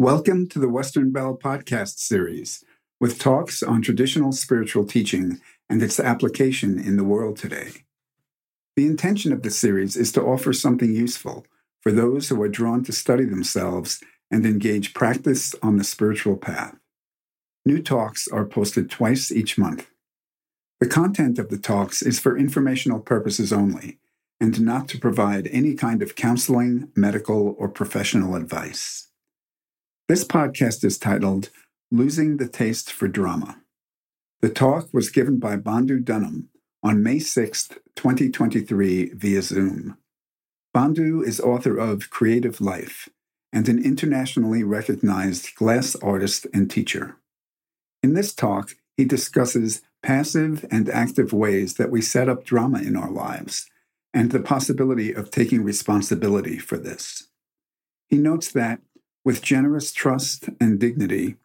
[0.00, 2.64] Welcome to the Western Baul podcast series
[3.00, 7.84] with talks on traditional spiritual teaching and its application in the world today.
[8.76, 11.44] The intention of the series is to offer something useful
[11.82, 16.78] for those who are drawn to study themselves and engage practice on the spiritual path.
[17.66, 19.90] New talks are posted twice each month.
[20.80, 23.98] The content of the talks is for informational purposes only
[24.40, 29.09] and not to provide any kind of counseling, medical, or professional advice.
[30.10, 31.50] This podcast is titled
[31.92, 33.60] Losing the Taste for Drama.
[34.40, 36.48] The talk was given by Bandhu Dunham
[36.82, 39.96] on May 6, 2023, via Zoom.
[40.74, 43.08] Bandhu is author of Creative Life
[43.52, 47.14] and an internationally recognized glass artist and teacher.
[48.02, 52.96] In this talk, he discusses passive and active ways that we set up drama in
[52.96, 53.70] our lives
[54.12, 57.28] and the possibility of taking responsibility for this.
[58.08, 58.80] He notes that,
[59.24, 61.36] with generous trust and dignity,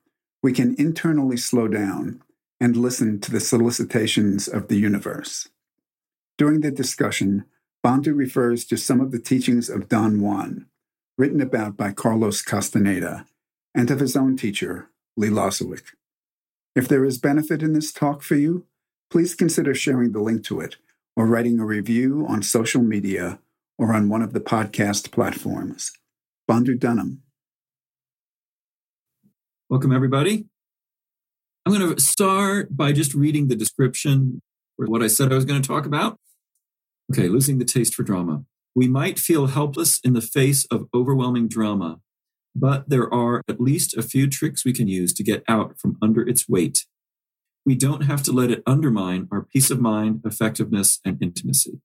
[0.41, 2.21] we can internally slow down
[2.59, 5.49] and listen to the solicitations of the universe.
[6.37, 7.45] During the discussion,
[7.85, 10.67] Bandhu refers to some of the teachings of Don Juan,
[11.17, 13.25] written about by Carlos Castaneda,
[13.73, 15.93] and of his own teacher, Lee Lozowick.
[16.75, 18.65] If there is benefit in this talk for you,
[19.09, 20.77] please consider sharing the link to it
[21.15, 23.39] or writing a review on social media
[23.77, 25.91] or on one of the podcast platforms.
[26.49, 27.21] Bandhu Dunham.
[29.69, 30.45] Welcome, everybody.
[31.65, 34.41] I'm going to start by just reading the description
[34.75, 36.17] for what I said I was going to talk about.
[37.11, 38.43] Okay, losing the taste for drama.
[38.75, 41.99] We might feel helpless in the face of overwhelming drama,
[42.55, 45.97] but there are at least a few tricks we can use to get out from
[46.01, 46.85] under its weight
[47.65, 51.81] we don't have to let it undermine our peace of mind, effectiveness, and intimacy.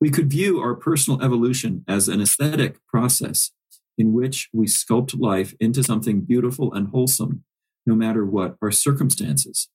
[0.00, 3.52] We could view our personal evolution as an aesthetic process
[4.02, 7.44] in which we sculpt life into something beautiful and wholesome,
[7.86, 9.68] no matter what our circumstances,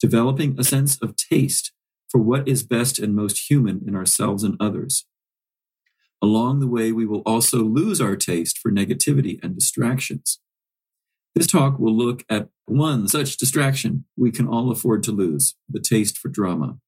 [0.00, 1.72] developing a sense of taste
[2.08, 5.04] for what is best and most human in ourselves and others.
[6.22, 10.40] Along the way, we will also lose our taste for negativity and distractions.
[11.34, 15.80] This talk will look at one such distraction we can all afford to lose the
[15.80, 16.78] taste for drama.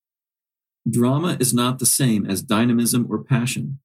[0.88, 3.80] Drama is not the same as dynamism or passion.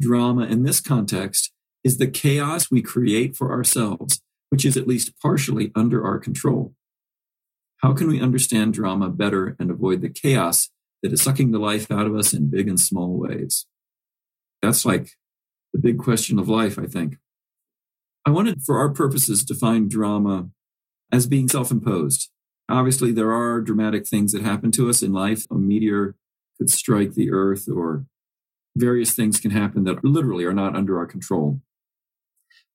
[0.00, 1.50] Drama in this context
[1.86, 4.20] is the chaos we create for ourselves,
[4.50, 6.74] which is at least partially under our control.
[7.76, 10.68] How can we understand drama better and avoid the chaos
[11.04, 13.66] that is sucking the life out of us in big and small ways?
[14.62, 15.10] That's like
[15.72, 17.18] the big question of life, I think.
[18.26, 20.48] I wanted, for our purposes, to find drama
[21.12, 22.30] as being self imposed.
[22.68, 25.46] Obviously, there are dramatic things that happen to us in life.
[25.52, 26.16] A meteor
[26.58, 28.06] could strike the earth, or
[28.74, 31.60] various things can happen that literally are not under our control.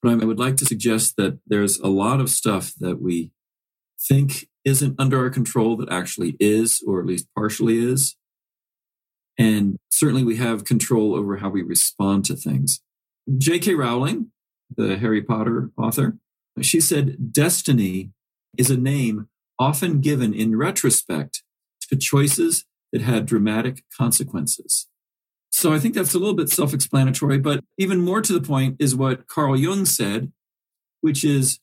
[0.02, 3.32] But I would like to suggest that there's a lot of stuff that we
[4.00, 8.16] think isn't under our control that actually is, or at least partially is.
[9.38, 12.82] And certainly we have control over how we respond to things.
[13.38, 13.76] J.K.
[13.76, 14.32] Rowling
[14.76, 16.18] the Harry Potter author.
[16.62, 18.12] She said, Destiny
[18.58, 19.28] is a name
[19.60, 21.44] often given in retrospect
[21.90, 24.88] to choices that had dramatic consequences.
[25.62, 28.78] So I think that's a little bit self explanatory, but even more to the point
[28.80, 30.32] is what Carl Jung said,
[31.02, 31.60] which is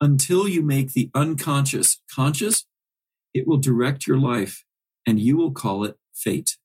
[0.00, 2.64] until you make the unconscious conscious,
[3.34, 4.64] it will direct your life
[5.04, 6.58] and you will call it fate.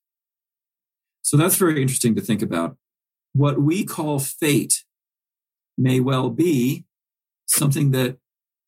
[1.22, 2.76] So that's very interesting to think about.
[3.32, 4.84] What we call fate
[5.76, 6.84] may well be
[7.46, 8.18] something that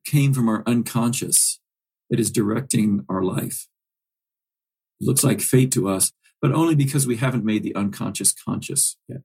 [0.05, 1.61] came from our unconscious
[2.11, 3.69] that is directing our life.
[5.01, 8.97] It looks like fate to us, but only because we haven't made the unconscious conscious
[9.09, 9.23] yet.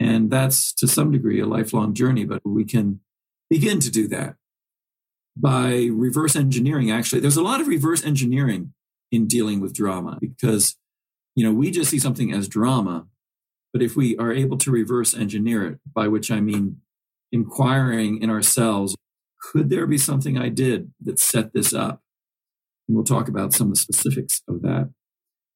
[0.00, 3.00] And that's to some degree a lifelong journey, but we can
[3.48, 4.36] begin to do that
[5.36, 6.90] by reverse engineering.
[6.90, 8.74] Actually, there's a lot of reverse engineering
[9.12, 10.76] in dealing with drama because,
[11.36, 13.06] you know, we just see something as drama
[13.74, 16.76] but if we are able to reverse engineer it, by which I mean
[17.32, 18.96] inquiring in ourselves,
[19.42, 22.00] could there be something I did that set this up?
[22.86, 24.90] And we'll talk about some of the specifics of that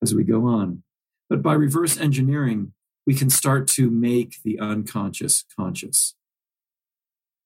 [0.03, 0.83] as we go on.
[1.29, 2.73] But by reverse engineering,
[3.06, 6.15] we can start to make the unconscious conscious.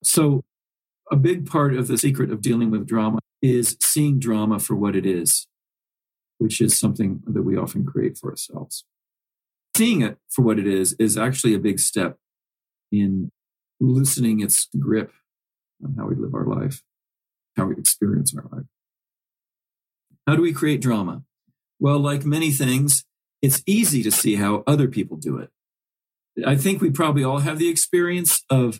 [0.03, 0.43] So,
[1.11, 4.95] a big part of the secret of dealing with drama is seeing drama for what
[4.95, 5.47] it is,
[6.37, 8.85] which is something that we often create for ourselves
[9.75, 12.17] seeing it for what it is is actually a big step
[12.91, 13.31] in
[13.79, 15.11] loosening its grip
[15.83, 16.83] on how we live our life,
[17.57, 18.65] how we experience our life.
[20.27, 21.23] How do we create drama?
[21.79, 23.05] Well, like many things,
[23.41, 25.49] it's easy to see how other people do it.
[26.45, 28.79] I think we probably all have the experience of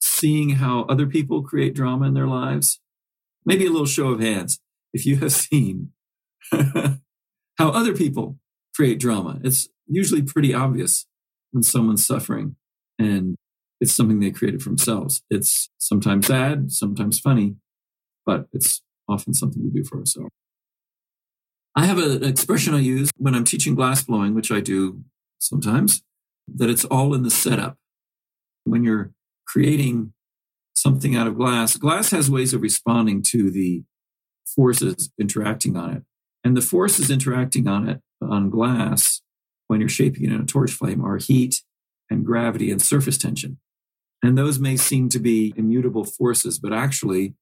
[0.00, 2.80] seeing how other people create drama in their lives?
[3.44, 4.60] Maybe a little show of hands
[4.92, 5.92] if you have seen
[6.52, 7.00] how
[7.58, 8.38] other people
[8.74, 9.40] create drama.
[9.42, 11.06] It's usually pretty obvious
[11.52, 12.56] when someone's suffering
[12.98, 13.36] and
[13.80, 15.22] it's something they created for themselves.
[15.30, 17.56] It's sometimes sad, sometimes funny,
[18.24, 20.30] but it's often something we do for ourselves.
[21.74, 25.02] I have an expression I use when I'm teaching glass blowing, which I do
[25.38, 26.02] sometimes,
[26.54, 27.78] that it's all in the setup.
[28.64, 29.12] When you're
[29.46, 30.12] creating
[30.74, 33.84] something out of glass, glass has ways of responding to the
[34.44, 36.02] forces interacting on it.
[36.44, 39.22] And the forces interacting on it, on glass,
[39.68, 41.62] when you're shaping it in a torch flame, are heat
[42.10, 43.58] and gravity and surface tension.
[44.22, 47.34] And those may seem to be immutable forces, but actually,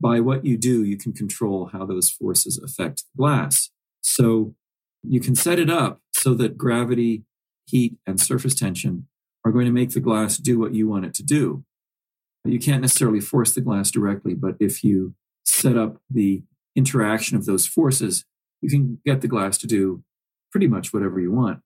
[0.00, 3.70] by what you do, you can control how those forces affect glass.
[4.00, 4.54] So
[5.02, 7.24] you can set it up so that gravity,
[7.66, 9.08] heat, and surface tension
[9.44, 11.64] are going to make the glass do what you want it to do.
[12.44, 15.14] You can't necessarily force the glass directly, but if you
[15.44, 16.42] set up the
[16.76, 18.24] interaction of those forces,
[18.60, 20.02] you can get the glass to do
[20.50, 21.60] pretty much whatever you want.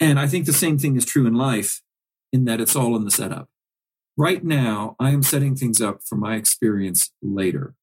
[0.00, 1.82] And I think the same thing is true in life
[2.32, 3.48] in that it's all in the setup.
[4.16, 7.74] Right now, I am setting things up for my experience later.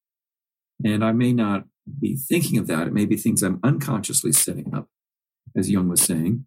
[0.84, 1.64] And I may not
[2.00, 2.88] be thinking of that.
[2.88, 4.88] It may be things I'm unconsciously setting up,
[5.56, 6.46] as Jung was saying.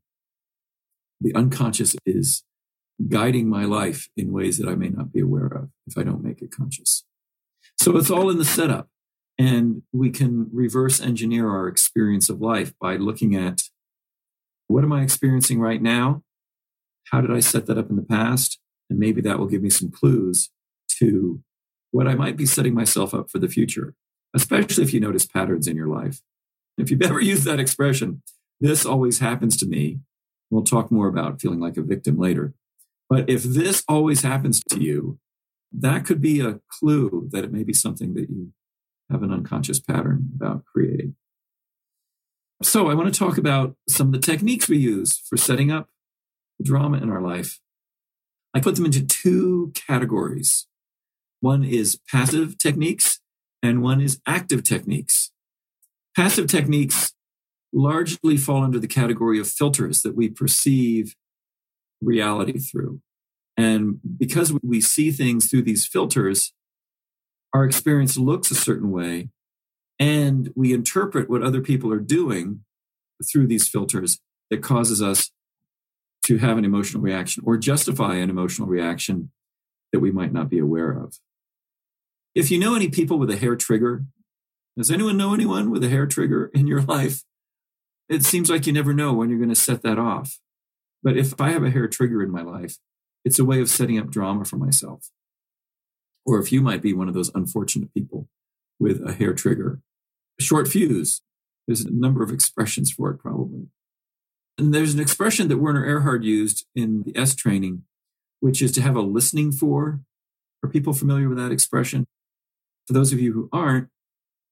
[1.22, 2.44] The unconscious is
[3.08, 6.24] guiding my life in ways that I may not be aware of if I don't
[6.24, 7.06] make it conscious.
[7.80, 8.90] So it's all in the setup.
[9.40, 13.62] And we can reverse engineer our experience of life by looking at
[14.68, 16.24] what am I experiencing right now?
[17.12, 18.60] How did I set that up in the past?
[18.90, 20.50] And maybe that will give me some clues
[21.00, 21.42] to
[21.92, 23.96] what I might be setting myself up for the future,
[24.36, 26.22] especially if you notice patterns in your life.
[26.78, 28.22] If you've ever used that expression,
[28.60, 30.00] this always happens to me.
[30.50, 32.54] We'll talk more about feeling like a victim later.
[33.10, 35.20] But if this always happens to you,
[35.72, 38.54] that could be a clue that it may be something that you
[39.10, 41.16] have an unconscious pattern about creating.
[42.64, 45.90] So, I want to talk about some of the techniques we use for setting up
[46.58, 47.60] the drama in our life.
[48.58, 50.66] I put them into two categories.
[51.42, 53.20] One is passive techniques,
[53.62, 55.30] and one is active techniques.
[56.16, 57.14] Passive techniques
[57.72, 61.16] largely fall under the category of filters that we perceive
[62.02, 63.00] reality through.
[63.56, 66.52] And because we see things through these filters,
[67.54, 69.30] our experience looks a certain way,
[70.00, 72.62] and we interpret what other people are doing
[73.32, 74.18] through these filters
[74.50, 75.30] that causes us
[76.28, 79.32] to have an emotional reaction or justify an emotional reaction
[79.94, 81.16] that we might not be aware of.
[82.36, 84.04] If you know any people with a hair trigger,
[84.76, 87.24] does anyone know anyone with a hair trigger in your life?
[88.10, 90.40] It seems like you never know when you're going to set that off.
[91.02, 92.76] But if I have a hair trigger in my life,
[93.24, 95.10] it's a way of setting up drama for myself.
[96.26, 98.28] Or if you might be one of those unfortunate people
[98.82, 99.80] with a hair trigger,
[100.38, 101.22] a short fuse,
[101.68, 103.68] there's a number of expressions for it probably.
[104.58, 107.84] And there's an expression that Werner Erhard used in the est training,
[108.40, 110.02] which is to have a listening for.
[110.64, 112.08] Are people familiar with that expression?
[112.88, 113.90] For those of you who aren't,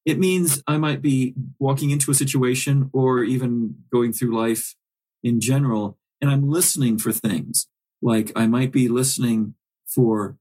[0.05, 4.75] it means I might be walking into a situation or even going through life
[5.23, 7.67] in general, and I'm listening for things.
[8.01, 9.55] Like I might be listening
[9.87, 10.37] for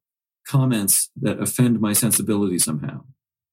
[0.47, 3.05] comments that offend my sensibility somehow,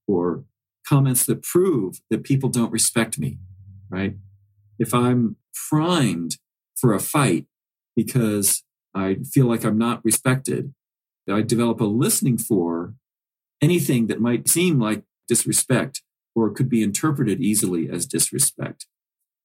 [0.06, 0.44] or
[0.86, 3.38] comments that prove that people don't respect me,
[3.90, 4.16] right?
[4.78, 5.38] If I'm
[5.70, 6.38] primed
[6.76, 7.46] for a fight
[7.96, 8.64] because
[8.96, 10.74] I feel like I'm not respected,
[11.30, 12.94] I develop a listening for
[13.62, 16.02] anything that might seem like disrespect
[16.36, 18.88] or could be interpreted easily as disrespect.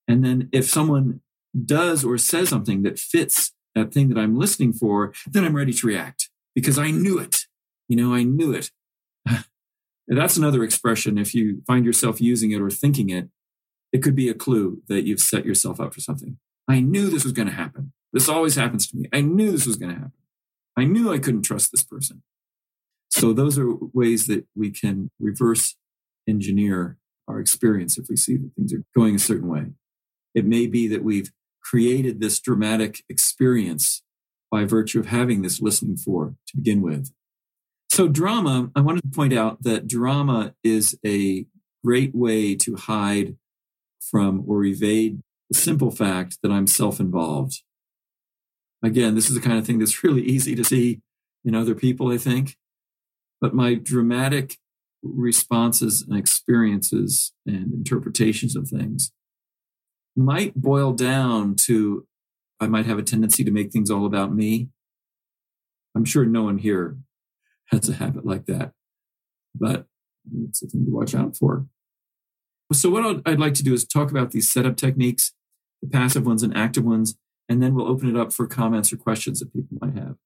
[0.08, 1.20] And then if someone
[1.64, 5.72] does or says something that fits that thing that I'm listening for, then I'm ready
[5.72, 7.42] to react because I knew it.
[7.88, 8.70] You know, I knew it.
[10.08, 11.18] That's another expression.
[11.18, 13.28] If you find yourself using it or thinking it,
[13.96, 16.36] it could be a clue that you've set yourself up for something.
[16.68, 17.94] I knew this was going to happen.
[18.12, 19.08] This always happens to me.
[19.10, 20.12] I knew this was going to happen.
[20.76, 22.22] I knew I couldn't trust this person.
[23.08, 25.76] So those are ways that we can reverse
[26.28, 29.68] engineer our experience if we see that things are going a certain way.
[30.34, 34.02] It may be that we've created this dramatic experience
[34.50, 37.12] by virtue of having this listening for to begin with.
[37.90, 41.46] So, drama, I wanted to point out that drama is a
[41.82, 43.36] great way to hide
[44.10, 47.62] from or evade the simple fact that I'm self involved.
[48.82, 51.00] Again, this is the kind of thing that's really easy to see
[51.44, 52.56] in other people, I think.
[53.40, 54.56] But my dramatic
[55.02, 59.12] responses and experiences and interpretations of things
[60.16, 62.06] might boil down to
[62.58, 64.70] I might have a tendency to make things all about me.
[65.94, 66.96] I'm sure no one here
[67.66, 68.72] has a habit like that.
[69.54, 69.86] But
[70.44, 71.66] it's a thing to watch out for.
[72.72, 75.32] So, what I'd like to do is talk about these setup techniques,
[75.82, 77.16] the passive ones and active ones,
[77.48, 80.16] and then we'll open it up for comments or questions that people might have.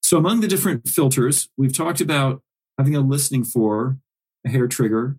[0.00, 2.42] So, among the different filters, we've talked about
[2.78, 3.98] having a listening for,
[4.46, 5.16] a hair trigger,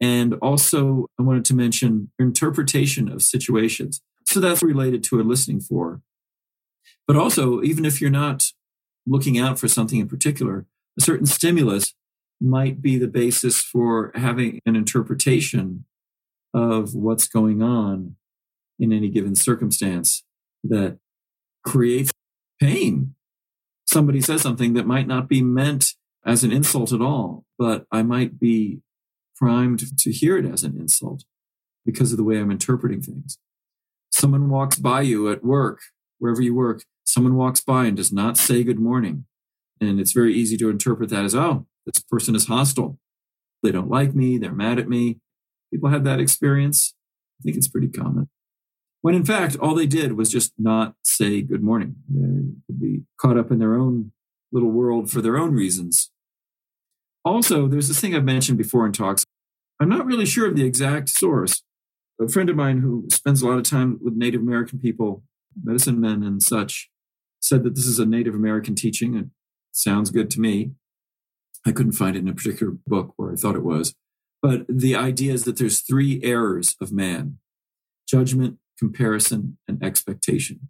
[0.00, 4.00] and also I wanted to mention interpretation of situations.
[4.26, 6.02] So, that's related to a listening for.
[7.06, 8.52] But also, even if you're not
[9.06, 10.66] looking out for something in particular,
[10.98, 11.94] a certain stimulus
[12.40, 15.84] might be the basis for having an interpretation
[16.54, 18.16] of what's going on
[18.78, 20.24] in any given circumstance
[20.64, 20.98] that
[21.64, 22.10] creates
[22.60, 23.14] pain.
[23.86, 25.94] Somebody says something that might not be meant
[26.24, 28.80] as an insult at all, but I might be
[29.36, 31.24] primed to hear it as an insult
[31.84, 33.38] because of the way I'm interpreting things.
[34.10, 35.80] Someone walks by you at work,
[36.18, 39.24] wherever you work, someone walks by and does not say good morning.
[39.80, 42.98] And it's very easy to interpret that as, oh, this person is hostile.
[43.62, 44.38] They don't like me.
[44.38, 45.18] They're mad at me.
[45.72, 46.94] People have that experience.
[47.40, 48.28] I think it's pretty common.
[49.02, 51.96] When in fact, all they did was just not say good morning.
[52.08, 54.12] They could be caught up in their own
[54.52, 56.10] little world for their own reasons.
[57.24, 59.24] Also, there's this thing I've mentioned before in talks.
[59.80, 61.62] I'm not really sure of the exact source.
[62.20, 65.22] A friend of mine who spends a lot of time with Native American people,
[65.62, 66.90] medicine men and such,
[67.40, 69.14] said that this is a Native American teaching.
[69.16, 69.26] It
[69.72, 70.72] sounds good to me.
[71.66, 73.94] I couldn't find it in a particular book where I thought it was.
[74.42, 77.38] But the idea is that there's three errors of man
[78.08, 80.68] judgment, comparison, and expectation.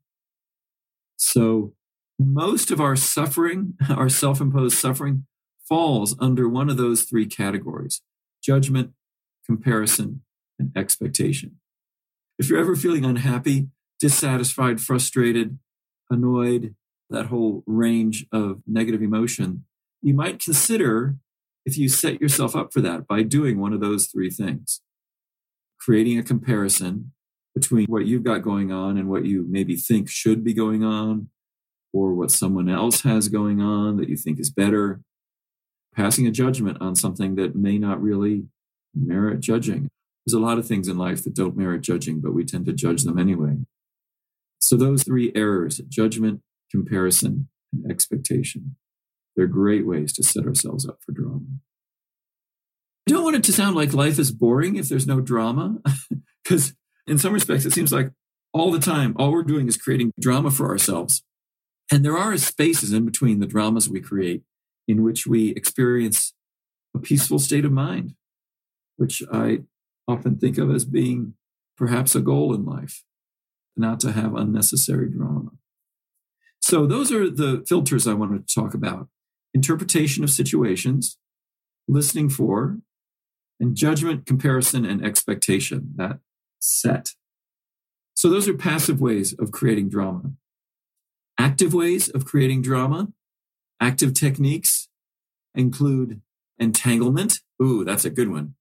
[1.16, 1.74] So
[2.18, 5.26] most of our suffering, our self imposed suffering,
[5.68, 8.02] falls under one of those three categories
[8.42, 8.92] judgment,
[9.46, 10.22] comparison,
[10.58, 11.56] and expectation.
[12.38, 13.68] If you're ever feeling unhappy,
[14.00, 15.58] dissatisfied, frustrated,
[16.10, 16.74] annoyed,
[17.10, 19.64] that whole range of negative emotion,
[20.02, 21.16] you might consider
[21.64, 24.80] if you set yourself up for that by doing one of those three things
[25.80, 27.12] creating a comparison
[27.54, 31.28] between what you've got going on and what you maybe think should be going on,
[31.92, 35.00] or what someone else has going on that you think is better,
[35.96, 38.44] passing a judgment on something that may not really
[38.94, 39.88] merit judging.
[40.24, 42.72] There's a lot of things in life that don't merit judging, but we tend to
[42.72, 43.56] judge them anyway.
[44.60, 48.76] So, those three errors judgment, comparison, and expectation
[49.36, 51.46] they're great ways to set ourselves up for drama.
[53.08, 55.78] I don't want it to sound like life is boring if there's no drama,
[56.44, 56.74] because
[57.06, 58.10] in some respects, it seems like
[58.52, 61.22] all the time, all we're doing is creating drama for ourselves.
[61.90, 64.42] And there are spaces in between the dramas we create
[64.86, 66.34] in which we experience
[66.94, 68.14] a peaceful state of mind,
[68.96, 69.60] which I
[70.06, 71.34] often think of as being
[71.76, 73.04] perhaps a goal in life,
[73.76, 75.50] not to have unnecessary drama.
[76.60, 79.08] So, those are the filters I wanted to talk about
[79.54, 81.18] interpretation of situations,
[81.88, 82.78] listening for,
[83.58, 86.18] and judgment, comparison, and expectation, that
[86.60, 87.10] set.
[88.14, 90.32] So those are passive ways of creating drama.
[91.38, 93.08] Active ways of creating drama,
[93.80, 94.88] active techniques
[95.54, 96.20] include
[96.58, 97.40] entanglement.
[97.62, 98.54] Ooh, that's a good one.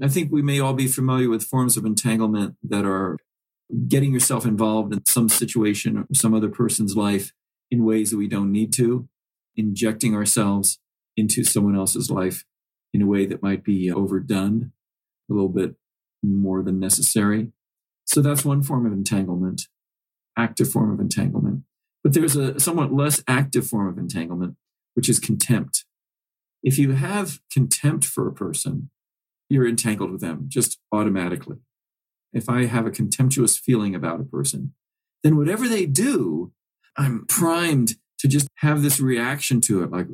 [0.00, 3.18] I think we may all be familiar with forms of entanglement that are
[3.88, 7.32] getting yourself involved in some situation or some other person's life
[7.70, 9.08] in ways that we don't need to
[9.56, 10.78] injecting ourselves
[11.16, 12.44] into someone else's life
[12.94, 14.72] in a way that might be uh, overdone,
[15.30, 15.74] a little bit
[16.22, 17.48] more than necessary.
[18.04, 19.62] So that's one form of entanglement,
[20.36, 21.62] active form of entanglement.
[22.02, 24.56] But there's a somewhat less active form of entanglement,
[24.94, 25.84] which is contempt.
[26.62, 28.90] If you have contempt for a person,
[29.48, 31.58] you're entangled with them just automatically.
[32.32, 34.74] If I have a contemptuous feeling about a person,
[35.22, 36.52] then whatever they do,
[36.96, 40.06] I'm primed to just have this reaction to it, like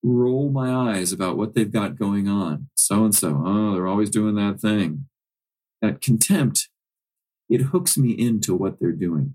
[0.00, 2.68] roll my eyes about what they've got going on.
[2.76, 5.06] So and so, oh, they're always doing that thing.
[5.82, 6.68] That contempt,
[7.48, 9.34] it hooks me into what they're doing.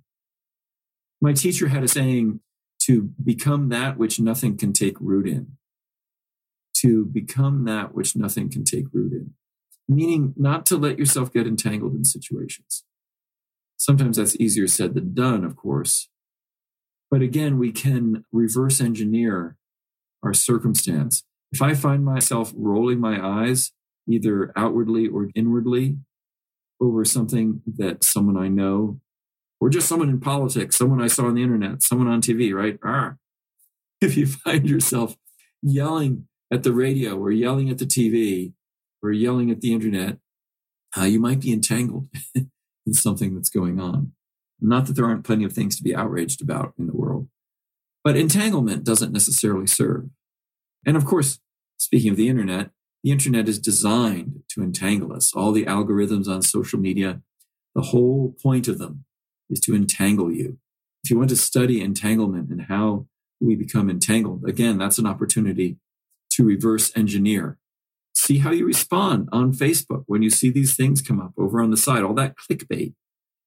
[1.19, 2.39] My teacher had a saying
[2.83, 5.57] to become that which nothing can take root in.
[6.77, 9.33] To become that which nothing can take root in.
[9.89, 12.85] Meaning not to let yourself get entangled in situations.
[13.75, 16.07] Sometimes that's easier said than done, of course.
[17.11, 19.57] But again, we can reverse engineer
[20.23, 21.23] our circumstance.
[21.51, 23.73] If I find myself rolling my eyes,
[24.07, 25.97] either outwardly or inwardly,
[26.79, 29.01] over something that someone I know,
[29.59, 32.79] or just someone in politics, someone I saw on the internet, someone on TV, right?
[32.83, 33.17] Arr.
[34.01, 35.15] If you find yourself
[35.61, 38.53] yelling at the radio or yelling at the TV
[39.03, 40.17] or yelling at the internet,
[40.97, 44.13] uh, you might be entangled in something that's going on.
[44.61, 47.27] Not that there aren't plenty of things to be outraged about in the world,
[48.03, 50.09] but entanglement doesn't necessarily serve.
[50.85, 51.39] And of course,
[51.77, 52.69] speaking of the internet,
[53.03, 55.33] the internet is designed to entangle us.
[55.33, 57.21] All the algorithms on social media,
[57.73, 59.05] the whole point of them
[59.49, 60.59] is to entangle you.
[61.03, 63.07] If you want to study entanglement and how
[63.39, 65.77] we become entangled, again, that's an opportunity
[66.33, 67.57] to reverse engineer.
[68.13, 71.71] See how you respond on Facebook when you see these things come up over on
[71.71, 72.93] the side, all that clickbait,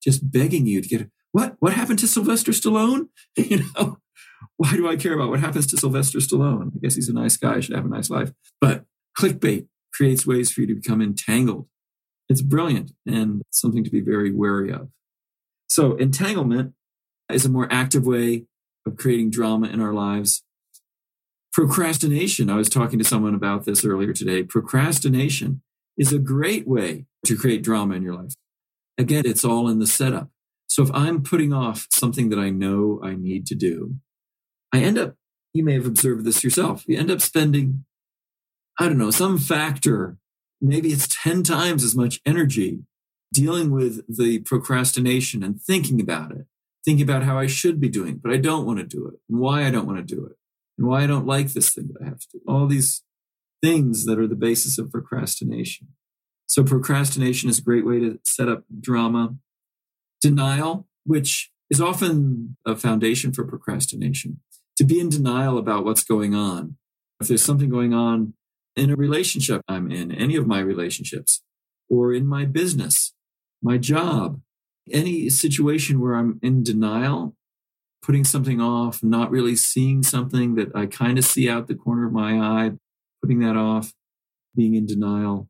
[0.04, 1.56] just begging you to get what?
[1.58, 3.08] What happened to Sylvester Stallone?
[3.36, 3.98] you know,
[4.56, 6.68] why do I care about what happens to Sylvester Stallone?
[6.68, 8.32] I guess he's a nice guy, should have a nice life.
[8.60, 8.84] But
[9.18, 11.66] clickbait creates ways for you to become entangled.
[12.28, 14.88] It's brilliant and something to be very wary of.
[15.66, 16.74] So, entanglement
[17.32, 18.44] is a more active way
[18.86, 20.42] of creating drama in our lives.
[21.52, 24.42] Procrastination, I was talking to someone about this earlier today.
[24.42, 25.62] Procrastination
[25.96, 28.34] is a great way to create drama in your life.
[28.96, 30.30] Again, it's all in the setup.
[30.66, 33.96] So if I'm putting off something that I know I need to do,
[34.72, 35.14] I end up,
[35.52, 37.84] you may have observed this yourself, you end up spending,
[38.78, 40.16] I don't know, some factor,
[40.60, 42.80] maybe it's 10 times as much energy
[43.32, 46.46] dealing with the procrastination and thinking about it,
[46.84, 49.38] thinking about how I should be doing, but I don't want to do it and
[49.38, 50.36] why I don't want to do it
[50.78, 52.40] and why I don't like this thing that I have to do.
[52.48, 53.02] All these
[53.62, 55.88] things that are the basis of procrastination.
[56.54, 59.34] So procrastination is a great way to set up drama
[60.20, 64.38] denial, which is often a foundation for procrastination.
[64.76, 66.76] To be in denial about what's going on.
[67.20, 68.34] If there's something going on
[68.76, 71.42] in a relationship I'm in, any of my relationships,
[71.90, 73.14] or in my business,
[73.60, 74.40] my job,
[74.92, 77.34] any situation where I'm in denial,
[78.00, 82.06] putting something off, not really seeing something that I kind of see out the corner
[82.06, 82.74] of my eye,
[83.20, 83.92] putting that off,
[84.54, 85.48] being in denial,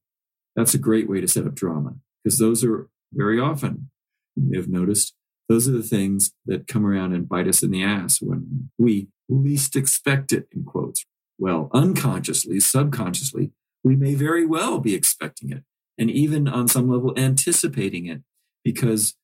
[0.57, 3.91] that's a great way to set up drama because those are very often
[4.37, 5.15] you may have noticed,
[5.49, 9.09] those are the things that come around and bite us in the ass when we
[9.29, 11.05] least expect it, in quotes.
[11.39, 15.63] Well, unconsciously, subconsciously, we may very well be expecting it
[15.99, 18.23] and even on some level anticipating it
[18.65, 19.15] because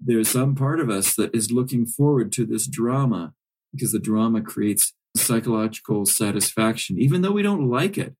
[0.00, 3.32] there's some part of us that is looking forward to this drama
[3.72, 8.14] because the drama creates psychological satisfaction, even though we don't like it.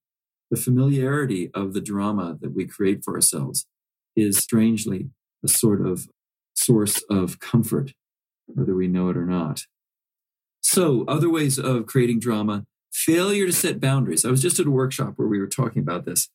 [0.51, 3.67] The familiarity of the drama that we create for ourselves
[4.15, 5.09] is strangely
[5.43, 6.07] a sort of
[6.53, 7.93] source of comfort,
[8.47, 9.61] whether we know it or not.
[10.61, 14.25] So, other ways of creating drama failure to set boundaries.
[14.25, 16.29] I was just at a workshop where we were talking about this.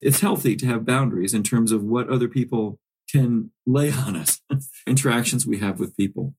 [0.00, 2.78] It's healthy to have boundaries in terms of what other people
[3.10, 4.40] can lay on us,
[4.86, 6.34] interactions we have with people.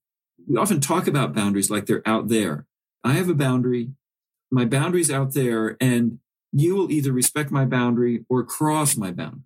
[0.47, 2.65] We often talk about boundaries like they're out there.
[3.03, 3.91] I have a boundary,
[4.51, 6.19] my boundary's out there, and
[6.61, 9.41] you will either respect my boundary or cross my boundary.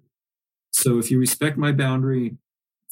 [0.71, 2.37] So if you respect my boundary,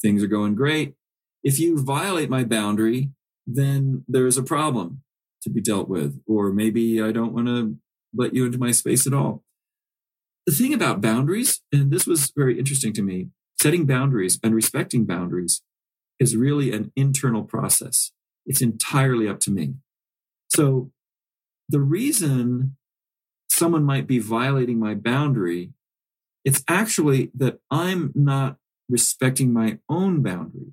[0.00, 0.94] things are going great.
[1.42, 3.10] If you violate my boundary,
[3.46, 5.02] then there's a problem
[5.42, 6.20] to be dealt with.
[6.26, 7.76] Or maybe I don't want to
[8.14, 9.42] let you into my space at all.
[10.46, 13.28] The thing about boundaries, and this was very interesting to me,
[13.60, 15.62] setting boundaries and respecting boundaries
[16.18, 18.12] is really an internal process.
[18.46, 19.74] It's entirely up to me.
[20.48, 20.90] So
[21.68, 22.76] the reason
[23.60, 25.70] someone might be violating my boundary,
[26.46, 28.56] it's actually that I'm not
[28.88, 30.72] respecting my own boundary.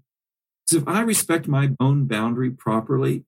[0.63, 3.25] Because if I respect my own boundary properly,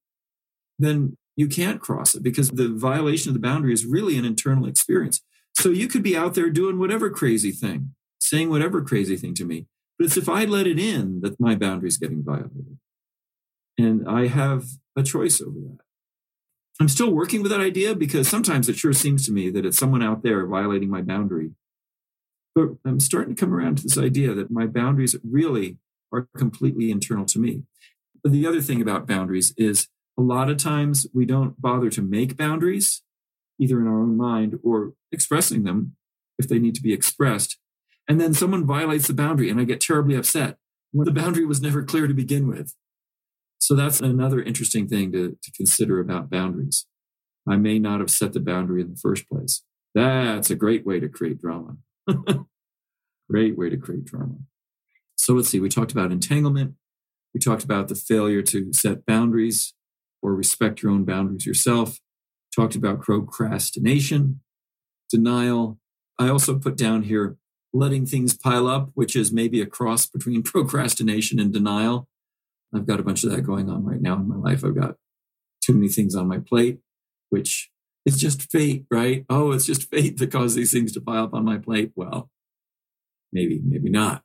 [0.80, 4.66] then you can't cross it because the violation of the boundary is really an internal
[4.66, 5.22] experience.
[5.54, 9.46] So you could be out there doing whatever crazy thing, saying whatever crazy thing to
[9.46, 9.68] me.
[9.98, 12.78] But it's if I let it in that my boundary is getting violated.
[13.78, 14.64] And I have
[14.96, 15.89] a choice over that.
[16.80, 19.78] I'm still working with that idea because sometimes it sure seems to me that it's
[19.78, 21.52] someone out there violating my boundary
[22.60, 25.78] but I'm starting to come around to this idea that my boundaries really
[26.12, 27.64] are completely internal to me.
[28.22, 29.88] But the other thing about boundaries is
[30.18, 33.02] a lot of times we don't bother to make boundaries,
[33.60, 35.96] either in our own mind or expressing them
[36.38, 37.58] if they need to be expressed.
[38.08, 40.58] And then someone violates the boundary and I get terribly upset
[40.92, 42.74] the boundary was never clear to begin with.
[43.60, 46.86] So that's another interesting thing to, to consider about boundaries.
[47.48, 49.64] I may not have set the boundary in the first place.
[49.94, 51.78] That's a great way to create drama.
[53.30, 54.38] Great way to create drama.
[55.16, 56.74] So let's see, we talked about entanglement.
[57.34, 59.76] We talked about the failure to set boundaries
[60.22, 62.00] or respect your own boundaries yourself.
[62.56, 64.42] Talked about procrastination,
[65.12, 65.80] denial.
[66.18, 67.38] I also put down here
[67.72, 72.09] letting things pile up, which is maybe a cross between procrastination and denial.
[72.74, 74.64] I've got a bunch of that going on right now in my life.
[74.64, 74.96] I've got
[75.62, 76.80] too many things on my plate,
[77.30, 77.72] which
[78.06, 79.26] it's just fate, right?
[79.30, 81.92] Oh, it's just fate that caused these things to pile up on my plate.
[81.96, 82.30] Well,
[83.32, 84.24] maybe, maybe not.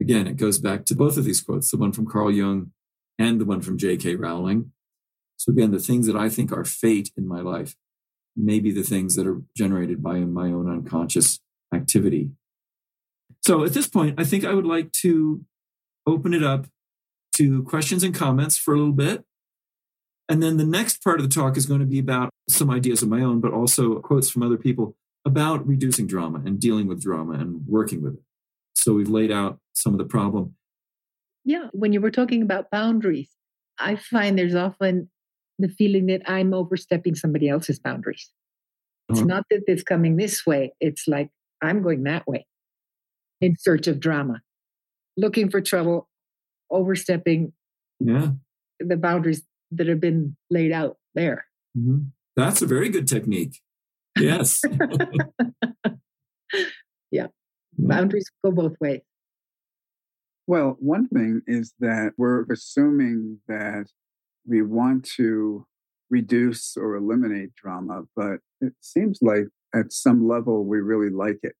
[0.00, 2.72] Again, it goes back to both of these quotes, the one from Carl Jung
[3.18, 4.14] and the one from J.K.
[4.14, 4.72] Rowling.
[5.36, 7.74] So again, the things that I think are fate in my life,
[8.36, 11.40] may be the things that are generated by my own unconscious
[11.74, 12.30] activity.
[13.44, 15.44] So at this point, I think I would like to
[16.06, 16.66] open it up
[17.38, 19.24] to questions and comments for a little bit.
[20.28, 23.02] And then the next part of the talk is going to be about some ideas
[23.02, 27.02] of my own, but also quotes from other people about reducing drama and dealing with
[27.02, 28.20] drama and working with it.
[28.74, 30.54] So we've laid out some of the problem.
[31.44, 33.30] Yeah, when you were talking about boundaries,
[33.78, 35.10] I find there's often
[35.58, 38.30] the feeling that I'm overstepping somebody else's boundaries.
[39.08, 39.26] It's uh-huh.
[39.26, 41.30] not that it's coming this way, it's like
[41.62, 42.46] I'm going that way
[43.40, 44.42] in search of drama,
[45.16, 46.08] looking for trouble,
[46.70, 47.52] overstepping
[48.00, 48.30] yeah.
[48.80, 51.46] the boundaries that have been laid out there.
[51.76, 52.08] Mm-hmm.
[52.36, 53.60] That's a very good technique.
[54.18, 54.62] Yes.
[57.10, 57.26] yeah.
[57.76, 59.00] Boundaries go both ways.
[60.46, 63.86] Well, one thing is that we're assuming that
[64.46, 65.66] we want to
[66.10, 71.54] reduce or eliminate drama, but it seems like at some level we really like it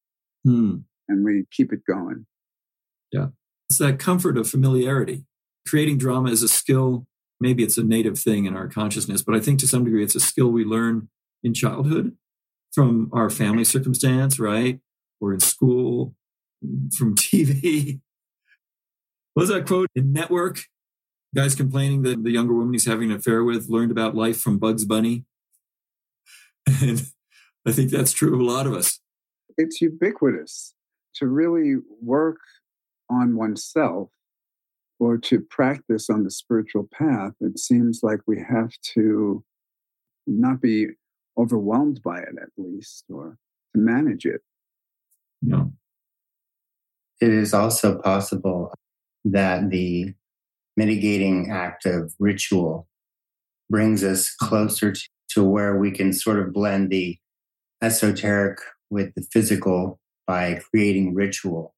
[0.45, 0.77] hmm.
[1.09, 2.27] and we keep it going.
[3.13, 3.29] Yeah.
[3.69, 5.25] It's that comfort of familiarity.
[5.67, 7.07] Creating drama is a skill.
[7.41, 10.15] Maybe it's a native thing in our consciousness, but I think to some degree it's
[10.15, 11.09] a skill we learn
[11.43, 12.17] in childhood
[12.73, 14.81] from our family circumstance, right?
[15.21, 16.15] Or in school,
[16.97, 18.01] from TV.
[19.35, 20.63] What was that quote in Network?
[21.35, 24.59] Guys complaining that the younger woman he's having an affair with learned about life from
[24.59, 25.25] Bugs Bunny.
[26.83, 27.07] And
[27.67, 29.01] I think that's true of a lot of us.
[29.57, 30.75] It's ubiquitous
[31.15, 32.39] to really work
[33.11, 34.11] on oneself
[35.01, 37.33] or to practice on the spiritual path.
[37.41, 39.45] It seems like we have to
[40.27, 40.89] not be
[41.39, 43.39] overwhelmed by it, at least, or
[43.75, 44.41] to manage it.
[45.41, 45.73] No.
[47.21, 48.73] It is also possible
[49.25, 50.15] that the
[50.77, 52.89] mitigating act of ritual
[53.71, 57.19] brings us closer to, to where we can sort of blend the
[57.83, 58.59] esoteric
[58.91, 61.75] with the physical by creating ritual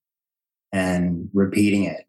[0.72, 2.04] and repeating it.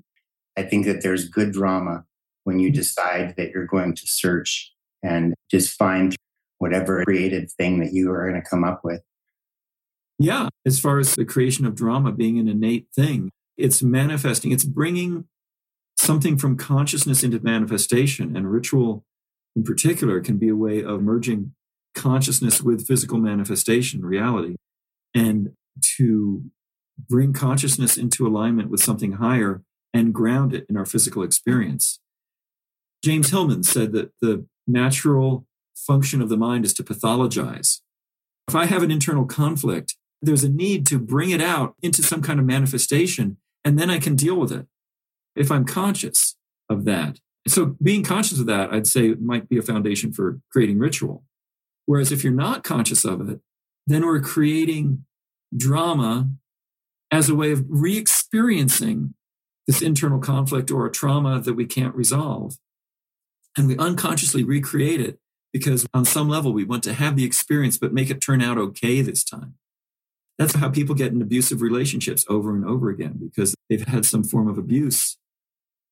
[0.57, 2.05] I think that there's good drama
[2.43, 2.75] when you mm.
[2.75, 6.15] decide that you're going to search and just find
[6.59, 9.01] whatever creative thing that you are going to come up with.
[10.19, 14.63] Yeah, as far as the creation of drama being an innate thing, it's manifesting, it's
[14.63, 15.25] bringing
[15.97, 18.35] something from consciousness into manifestation.
[18.35, 19.03] And ritual,
[19.55, 21.53] in particular, can be a way of merging
[21.95, 24.55] consciousness with physical manifestation, reality,
[25.15, 25.53] and
[25.97, 26.43] to
[26.97, 31.99] bring consciousness into alignment with something higher and ground it in our physical experience.
[33.03, 37.81] James Hillman said that the natural function of the mind is to pathologize.
[38.47, 42.21] If I have an internal conflict, there's a need to bring it out into some
[42.21, 44.67] kind of manifestation, and then I can deal with it
[45.35, 46.35] if I'm conscious
[46.69, 47.19] of that.
[47.47, 51.23] So being conscious of that, I'd say might be a foundation for creating ritual.
[51.85, 53.39] Whereas if you're not conscious of it,
[53.87, 55.05] then we're creating
[55.55, 56.29] drama
[57.11, 59.13] as a way of re experiencing
[59.67, 62.57] this internal conflict or a trauma that we can't resolve.
[63.57, 65.19] And we unconsciously recreate it
[65.53, 68.57] because on some level we want to have the experience, but make it turn out
[68.57, 69.55] okay this time.
[70.37, 74.23] That's how people get in abusive relationships over and over again because they've had some
[74.23, 75.17] form of abuse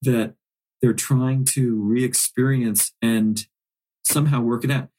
[0.01, 0.33] that
[0.81, 3.45] they're trying to re experience and
[4.03, 4.89] somehow work it out.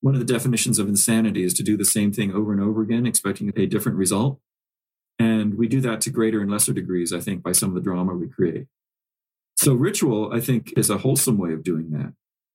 [0.00, 2.80] One of the definitions of insanity is to do the same thing over and over
[2.80, 4.38] again, expecting a different result.
[5.18, 7.80] And we do that to greater and lesser degrees, I think, by some of the
[7.80, 8.66] drama we create.
[9.56, 12.12] So, ritual, I think, is a wholesome way of doing that,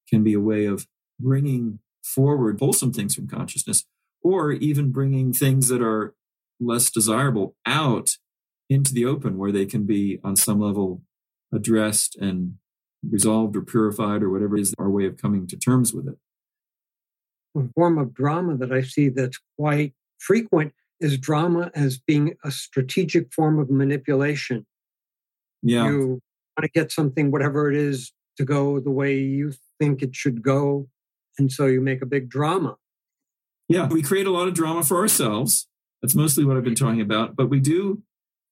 [0.07, 0.87] can be a way of
[1.19, 3.85] bringing forward wholesome things from consciousness,
[4.23, 6.13] or even bringing things that are
[6.59, 8.17] less desirable out
[8.69, 11.01] into the open where they can be, on some level,
[11.51, 12.55] addressed and
[13.09, 16.17] resolved or purified or whatever is our way of coming to terms with it.
[17.57, 22.51] A form of drama that I see that's quite frequent is drama as being a
[22.51, 24.65] strategic form of manipulation.
[25.61, 25.85] Yeah.
[25.87, 26.21] You
[26.57, 30.41] want to get something, whatever it is, to go the way you think it should
[30.41, 30.87] go.
[31.37, 32.77] And so you make a big drama.
[33.67, 35.67] Yeah, we create a lot of drama for ourselves.
[36.01, 37.35] That's mostly what I've been talking about.
[37.35, 38.03] But we do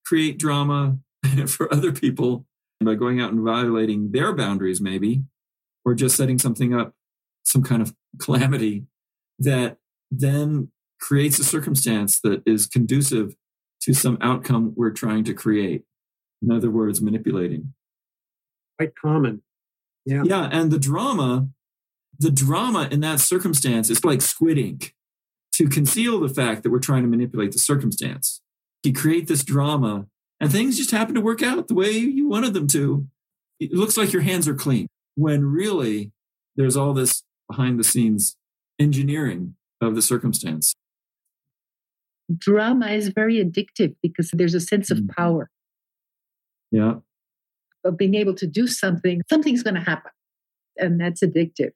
[0.06, 0.98] create drama
[1.48, 2.46] for other people
[2.82, 5.24] by going out and violating their boundaries, maybe,
[5.84, 6.94] or just setting something up,
[7.44, 8.86] some kind of calamity
[9.40, 9.78] that
[10.12, 13.36] then creates a circumstance that is conducive
[13.82, 15.84] to some outcome we're trying to create.
[16.42, 17.74] In other words, manipulating.
[18.78, 19.42] Quite common.
[20.06, 20.24] Yeah.
[20.26, 20.50] Yeah.
[20.52, 21.50] And the drama,
[22.18, 24.96] the drama in that circumstance is like squid ink
[25.54, 28.42] to conceal the fact that we're trying to manipulate the circumstance.
[28.84, 30.08] You create this drama
[30.40, 33.08] and things just happen to work out the way you wanted them to.
[33.60, 36.12] It looks like your hands are clean when really
[36.56, 38.38] there's all this behind the scenes
[38.80, 40.76] engineering of the circumstance.
[42.38, 45.10] Drama is very addictive because there's a sense of Mm.
[45.16, 45.50] power
[46.72, 47.00] Yeah.
[47.84, 49.22] of being able to do something.
[49.30, 50.12] Something's going to happen,
[50.78, 51.72] and that's addictive.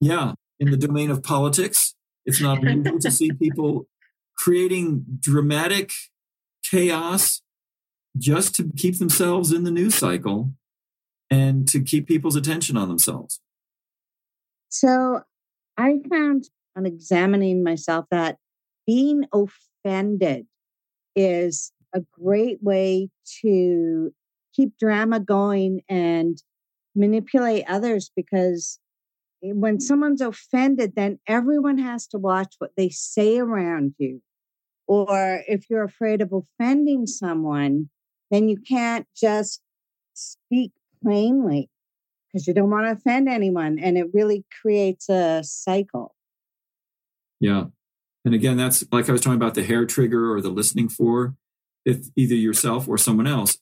[0.00, 0.34] Yeah.
[0.60, 1.94] In the domain of politics,
[2.26, 3.88] it's not unusual to see people
[4.36, 5.92] creating dramatic
[6.64, 7.42] chaos
[8.16, 10.52] just to keep themselves in the news cycle
[11.30, 13.40] and to keep people's attention on themselves.
[14.68, 15.22] So
[15.76, 18.38] I found on examining myself that
[18.88, 20.46] being offended
[21.14, 23.10] is a great way
[23.42, 24.10] to
[24.54, 26.42] keep drama going and
[26.96, 28.80] manipulate others because
[29.42, 34.22] when someone's offended, then everyone has to watch what they say around you.
[34.86, 37.90] Or if you're afraid of offending someone,
[38.30, 39.60] then you can't just
[40.14, 40.72] speak
[41.02, 41.68] plainly
[42.32, 43.78] because you don't want to offend anyone.
[43.78, 46.14] And it really creates a cycle.
[47.38, 47.64] Yeah.
[48.24, 51.34] And again, that's like I was talking about the hair trigger or the listening for.
[51.84, 53.58] If either yourself or someone else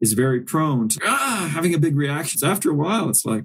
[0.00, 3.44] is very prone to ah, having a big reaction, after a while, it's like,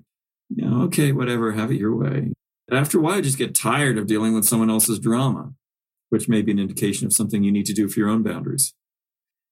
[0.49, 2.34] you know, okay, whatever, have it your way.
[2.71, 5.54] After a while, you just get tired of dealing with someone else's drama,
[6.10, 8.73] which may be an indication of something you need to do for your own boundaries.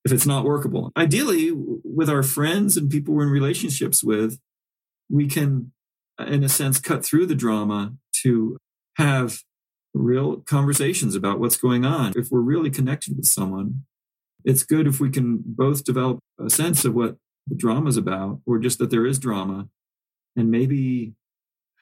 [0.03, 4.39] If it's not workable, ideally, with our friends and people we're in relationships with,
[5.09, 5.71] we can,
[6.19, 8.57] in a sense, cut through the drama to
[8.97, 9.43] have
[9.93, 12.13] real conversations about what's going on.
[12.15, 13.83] If we're really connected with someone,
[14.43, 18.39] it's good if we can both develop a sense of what the drama is about,
[18.45, 19.67] or just that there is drama,
[20.35, 21.13] and maybe,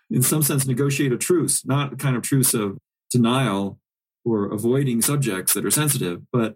[0.09, 2.77] in some sense, negotiate a truce, not a kind of truce of
[3.11, 3.79] denial
[4.25, 6.55] or avoiding subjects that are sensitive, but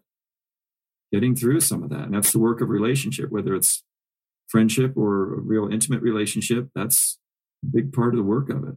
[1.12, 2.02] getting through some of that.
[2.02, 3.84] And that's the work of relationship, whether it's
[4.48, 6.70] friendship or a real intimate relationship.
[6.76, 7.18] That's
[7.64, 8.76] a big part of the work of it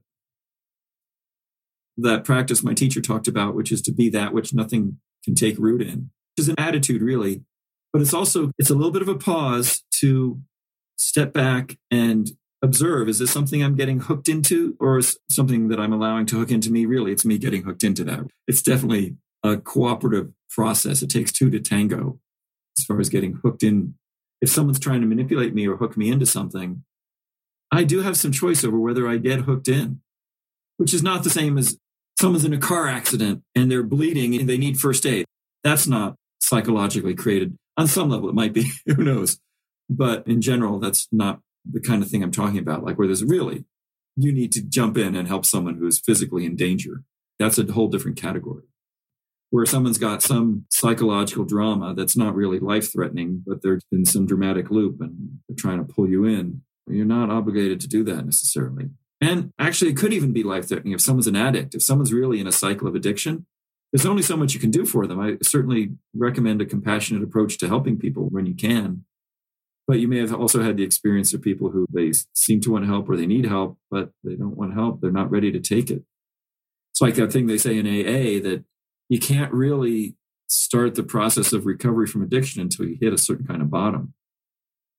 [1.98, 5.58] that practice my teacher talked about, which is to be that which nothing can take
[5.58, 7.42] root in, which is an attitude really,
[7.92, 10.40] but it's also, it's a little bit of a pause to
[10.96, 12.30] step back and
[12.62, 16.38] observe, is this something I'm getting hooked into or is something that I'm allowing to
[16.38, 16.86] hook into me?
[16.86, 18.26] Really, it's me getting hooked into that.
[18.46, 21.02] It's definitely a cooperative process.
[21.02, 22.20] It takes two to tango
[22.78, 23.94] as far as getting hooked in.
[24.40, 26.84] If someone's trying to manipulate me or hook me into something,
[27.72, 30.00] I do have some choice over whether I get hooked in,
[30.76, 31.78] which is not the same as
[32.20, 35.24] someone's in a car accident and they're bleeding and they need first aid.
[35.62, 37.56] That's not psychologically created.
[37.76, 39.38] On some level, it might be, who knows?
[39.88, 43.24] But in general, that's not the kind of thing I'm talking about, like where there's
[43.24, 43.64] really,
[44.16, 47.02] you need to jump in and help someone who's physically in danger.
[47.38, 48.64] That's a whole different category.
[49.50, 54.26] Where someone's got some psychological drama that's not really life threatening, but they're in some
[54.26, 56.62] dramatic loop and they're trying to pull you in.
[56.86, 58.90] You're not obligated to do that necessarily.
[59.20, 62.40] And actually, it could even be life threatening if someone's an addict, if someone's really
[62.40, 63.46] in a cycle of addiction.
[63.92, 65.18] There's only so much you can do for them.
[65.18, 69.04] I certainly recommend a compassionate approach to helping people when you can.
[69.86, 72.86] But you may have also had the experience of people who they seem to want
[72.86, 75.00] help or they need help, but they don't want help.
[75.00, 76.02] They're not ready to take it.
[76.92, 78.64] It's like that thing they say in AA that
[79.08, 83.46] you can't really start the process of recovery from addiction until you hit a certain
[83.46, 84.12] kind of bottom.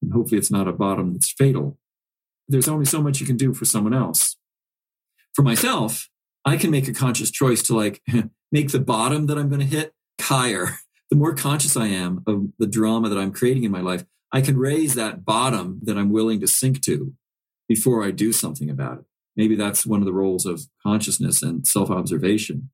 [0.02, 1.78] And hopefully, it's not a bottom that's fatal
[2.50, 4.36] there's only so much you can do for someone else.
[5.34, 6.10] For myself,
[6.44, 8.02] I can make a conscious choice to like
[8.52, 10.78] make the bottom that I'm going to hit higher.
[11.12, 14.42] The more conscious I am of the drama that I'm creating in my life, I
[14.42, 17.16] can raise that bottom that I'm willing to sink to
[17.68, 19.06] before I do something about it.
[19.36, 22.70] Maybe that's one of the roles of consciousness and self observation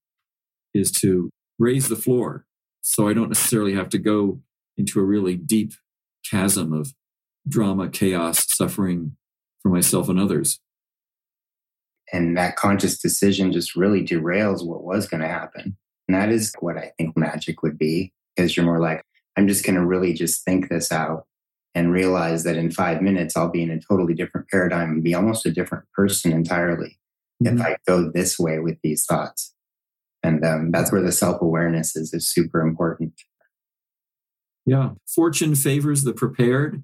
[0.73, 2.45] is to raise the floor
[2.81, 4.41] so I don't necessarily have to go
[4.75, 5.71] into a really deep
[6.29, 6.93] chasm of
[7.47, 9.15] drama, chaos, suffering,
[9.65, 10.59] for myself and others.
[12.13, 15.75] And that conscious decision just really derails what was going to happen.
[16.07, 19.03] And that is what I think magic would be, because you're more like,
[19.35, 21.25] I'm just going to really just think this out
[21.73, 25.15] and realize that in five minutes, I'll be in a totally different paradigm and be
[25.15, 26.99] almost a different person entirely
[27.43, 27.57] mm-hmm.
[27.57, 29.55] if I go this way with these thoughts.
[30.21, 33.13] And um, that's where the self awareness is, is super important.
[34.63, 34.91] Yeah.
[35.07, 36.83] Fortune favors the prepared.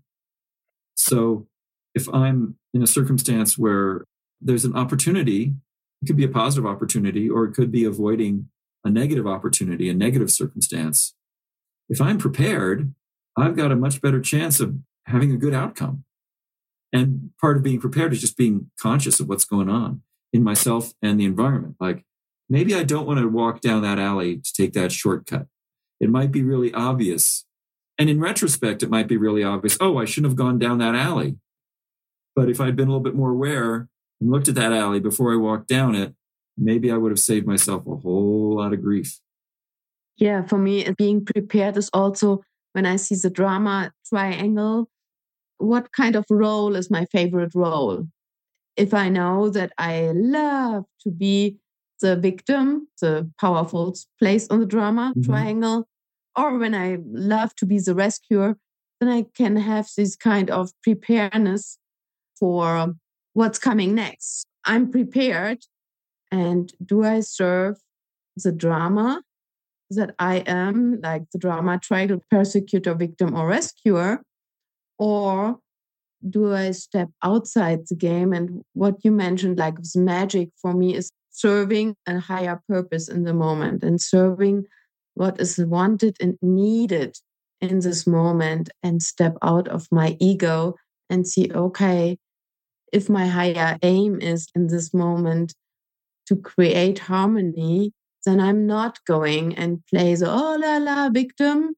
[0.96, 1.48] So
[1.93, 4.06] if I'm in a circumstance where
[4.39, 5.54] there's an opportunity,
[6.01, 8.49] it could be a positive opportunity, or it could be avoiding
[8.84, 11.13] a negative opportunity, a negative circumstance.
[11.89, 12.93] If I'm prepared,
[13.38, 14.75] I've got a much better chance of
[15.06, 16.04] having a good outcome.
[16.93, 20.01] And part of being prepared is just being conscious of what's going on
[20.34, 21.75] in myself and the environment.
[21.80, 22.04] Like
[22.49, 25.47] maybe I don't want to walk down that alley to take that shortcut.
[25.99, 27.45] It might be really obvious.
[27.97, 29.77] And in retrospect, it might be really obvious.
[29.80, 31.38] Oh, I shouldn't have gone down that alley.
[32.36, 33.88] But if I'd been a little bit more aware
[34.20, 36.13] and looked at that alley before I walked down it,
[36.58, 39.20] maybe I would have saved myself a whole lot of grief.
[40.17, 44.89] Yeah, for me, being prepared is also when I see the drama triangle,
[45.58, 48.08] what kind of role is my favorite role?
[48.78, 51.58] If I know that I love to be
[52.02, 55.30] the victim, the powerful place on the drama mm-hmm.
[55.30, 55.88] triangle,
[56.38, 58.58] or when I love to be the rescuer,
[59.00, 61.78] then I can have this kind of preparedness
[62.41, 62.93] for
[63.34, 64.45] what's coming next.
[64.65, 65.60] I'm prepared.
[66.32, 67.77] And do I serve
[68.36, 69.21] the drama
[69.91, 74.21] that I am, like the drama triangle persecutor, victim, or rescuer?
[74.97, 75.60] Or
[76.30, 78.34] do I step outside the game?
[78.34, 83.34] And what you mentioned, like magic for me, is serving a higher purpose in the
[83.34, 84.65] moment and serving
[85.13, 87.17] what is wanted and needed
[87.60, 90.75] in this moment and step out of my ego
[91.10, 92.17] and see, okay,
[92.91, 95.54] if my higher aim is in this moment
[96.27, 97.93] to create harmony,
[98.25, 101.75] then I'm not going and play the oh la la victim.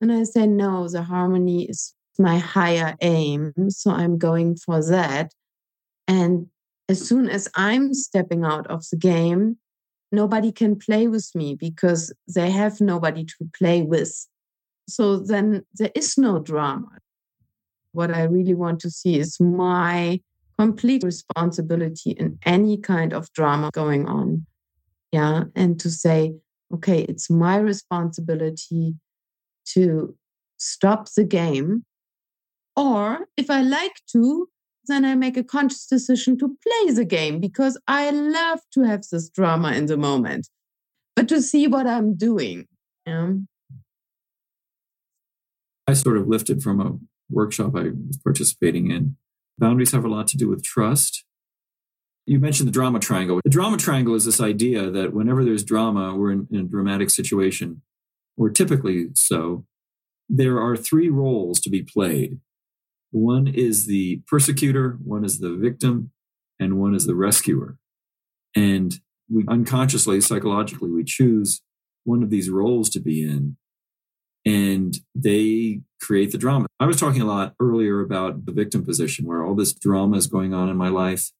[0.00, 3.52] And I say, no, the harmony is my higher aim.
[3.68, 5.32] So I'm going for that.
[6.06, 6.48] And
[6.88, 9.56] as soon as I'm stepping out of the game,
[10.12, 14.28] nobody can play with me because they have nobody to play with.
[14.88, 16.88] So then there is no drama.
[17.92, 20.20] What I really want to see is my
[20.58, 24.46] complete responsibility in any kind of drama going on.
[25.12, 25.44] Yeah.
[25.54, 26.34] And to say,
[26.72, 28.94] okay, it's my responsibility
[29.66, 30.14] to
[30.56, 31.84] stop the game.
[32.76, 34.48] Or if I like to,
[34.86, 39.02] then I make a conscious decision to play the game because I love to have
[39.10, 40.48] this drama in the moment,
[41.16, 42.66] but to see what I'm doing.
[43.06, 43.32] Yeah.
[45.86, 46.98] I sort of lifted from a
[47.30, 49.16] workshop I was participating in.
[49.58, 51.24] Boundaries have a lot to do with trust.
[52.26, 53.40] You mentioned the drama triangle.
[53.44, 57.10] The drama triangle is this idea that whenever there's drama, we're in, in a dramatic
[57.10, 57.82] situation,
[58.36, 59.66] or typically so,
[60.28, 62.40] there are three roles to be played
[63.14, 66.10] one is the persecutor, one is the victim,
[66.58, 67.78] and one is the rescuer.
[68.56, 68.98] And
[69.30, 71.62] we unconsciously, psychologically, we choose
[72.02, 73.56] one of these roles to be in,
[74.44, 76.66] and they create the drama.
[76.78, 80.26] I was talking a lot earlier about the victim position where all this drama is
[80.26, 81.30] going on in my life.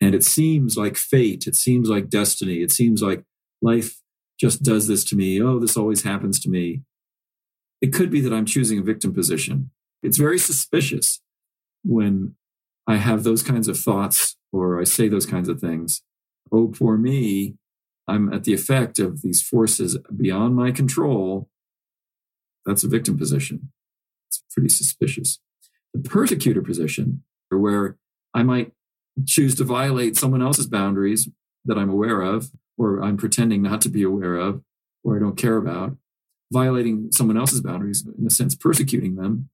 [0.00, 3.22] And it seems like fate, it seems like destiny, it seems like
[3.60, 4.00] life
[4.40, 5.40] just does this to me.
[5.40, 6.82] Oh, this always happens to me.
[7.80, 9.70] It could be that I'm choosing a victim position
[10.02, 11.20] it's very suspicious
[11.84, 12.34] when
[12.86, 16.02] I have those kinds of thoughts or I say those kinds of things.
[16.50, 17.54] Oh, poor me.
[18.08, 21.48] I'm at the effect of these forces beyond my control.
[22.66, 23.72] That's a victim position.
[24.28, 25.40] It's pretty suspicious.
[25.94, 27.96] The persecutor position, where
[28.34, 28.72] I might
[29.26, 31.28] choose to violate someone else's boundaries
[31.64, 34.62] that I'm aware of, or I'm pretending not to be aware of,
[35.04, 35.96] or I don't care about,
[36.52, 39.50] violating someone else's boundaries, in a sense, persecuting them,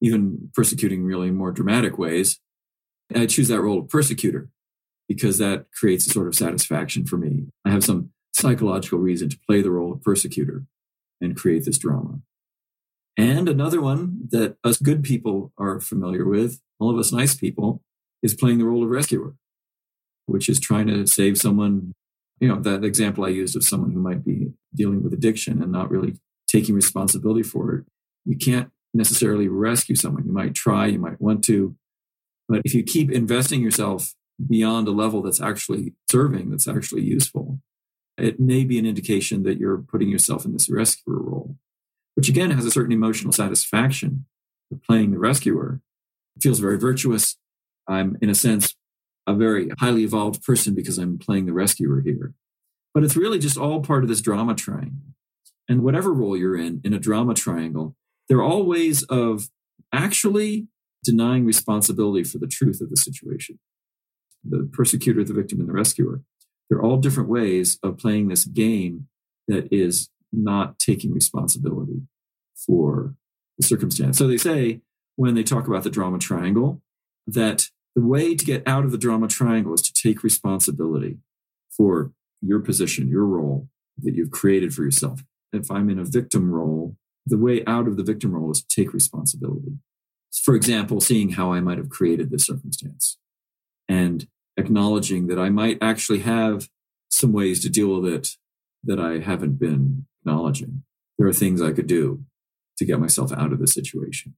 [0.00, 2.40] even persecuting really more dramatic ways.
[3.14, 4.48] I choose that role of persecutor
[5.08, 7.46] because that creates a sort of satisfaction for me.
[7.64, 10.64] I have some psychological reason to play the role of persecutor
[11.20, 12.20] and create this drama.
[13.16, 17.82] And another one that us good people are familiar with, all of us nice people,
[18.22, 19.34] is playing the role of rescuer,
[20.26, 21.92] which is trying to save someone.
[22.38, 25.70] You know, that example I used of someone who might be dealing with addiction and
[25.70, 26.16] not really
[26.48, 27.84] taking responsibility for it.
[28.24, 30.24] You can't necessarily rescue someone.
[30.24, 31.76] You might try, you might want to,
[32.50, 34.14] but if you keep investing yourself
[34.48, 37.60] beyond a level that's actually serving, that's actually useful,
[38.18, 41.56] it may be an indication that you're putting yourself in this rescuer role,
[42.14, 44.26] which again has a certain emotional satisfaction
[44.70, 45.80] of playing the rescuer.
[46.36, 47.36] It feels very virtuous.
[47.88, 48.74] I'm, in a sense,
[49.26, 52.34] a very highly evolved person because I'm playing the rescuer here.
[52.94, 55.14] But it's really just all part of this drama triangle.
[55.68, 57.96] And whatever role you're in, in a drama triangle,
[58.28, 59.48] there are all ways of
[59.92, 60.66] actually
[61.04, 63.58] denying responsibility for the truth of the situation.
[64.44, 66.22] The persecutor, the victim, and the rescuer.
[66.68, 69.08] They're all different ways of playing this game
[69.48, 72.02] that is not taking responsibility
[72.54, 73.14] for
[73.58, 74.18] the circumstance.
[74.18, 74.80] So they say
[75.16, 76.82] when they talk about the drama triangle
[77.26, 81.18] that the way to get out of the drama triangle is to take responsibility
[81.70, 83.68] for your position, your role
[83.98, 85.22] that you've created for yourself.
[85.52, 88.82] If I'm in a victim role, the way out of the victim role is to
[88.82, 89.78] take responsibility.
[90.44, 93.18] For example, seeing how I might have created this circumstance
[93.88, 94.26] and
[94.56, 96.68] acknowledging that I might actually have
[97.08, 98.28] some ways to deal with it
[98.84, 100.82] that I haven't been acknowledging.
[101.18, 102.24] There are things I could do
[102.78, 104.34] to get myself out of the situation.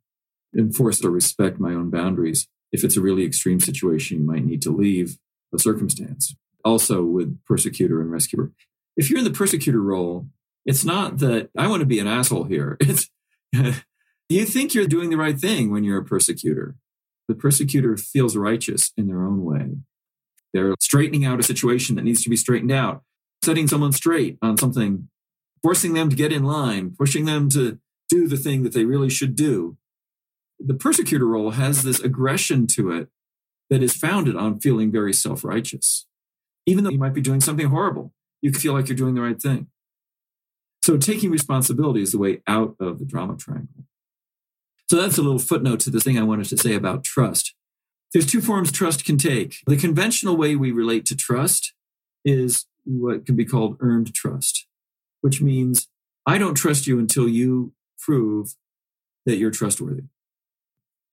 [0.57, 2.49] Enforce or respect my own boundaries.
[2.73, 5.19] If it's a really extreme situation, you might need to leave
[5.55, 6.35] a circumstance.
[6.65, 8.53] also with persecutor and rescuer.
[8.97, 10.29] If you're in the persecutor role,
[10.65, 12.79] it's not that I want to be an asshole here.
[12.89, 13.11] It's
[14.29, 16.77] you think you're doing the right thing when you're a persecutor.
[17.29, 19.77] The persecutor feels righteous in their own way.
[20.55, 23.03] They're straightening out a situation that needs to be straightened out,
[23.45, 25.09] setting someone straight on something,
[25.63, 29.11] forcing them to get in line, pushing them to do the thing that they really
[29.11, 29.77] should do.
[30.59, 33.09] The persecutor role has this aggression to it
[33.71, 36.07] that is founded on feeling very self righteous.
[36.67, 39.41] Even though you might be doing something horrible, you feel like you're doing the right
[39.41, 39.69] thing.
[40.83, 43.87] So taking responsibility is the way out of the drama triangle.
[44.91, 47.55] So that's a little footnote to the thing I wanted to say about trust.
[48.13, 49.57] There's two forms trust can take.
[49.67, 51.73] The conventional way we relate to trust
[52.25, 54.67] is what can be called earned trust,
[55.23, 55.89] which means
[56.27, 58.55] I don't trust you until you prove
[59.25, 60.05] that you're trustworthy.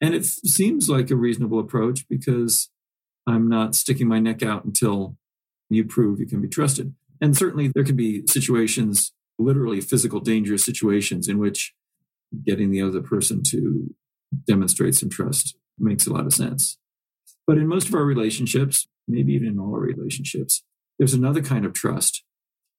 [0.01, 2.69] And it seems like a reasonable approach because
[3.27, 5.17] I'm not sticking my neck out until
[5.69, 6.93] you prove you can be trusted.
[7.21, 11.73] And certainly there can be situations, literally physical dangerous situations, in which
[12.45, 13.93] getting the other person to
[14.47, 16.77] demonstrate some trust makes a lot of sense.
[17.45, 20.63] But in most of our relationships, maybe even in all our relationships,
[20.97, 22.23] there's another kind of trust,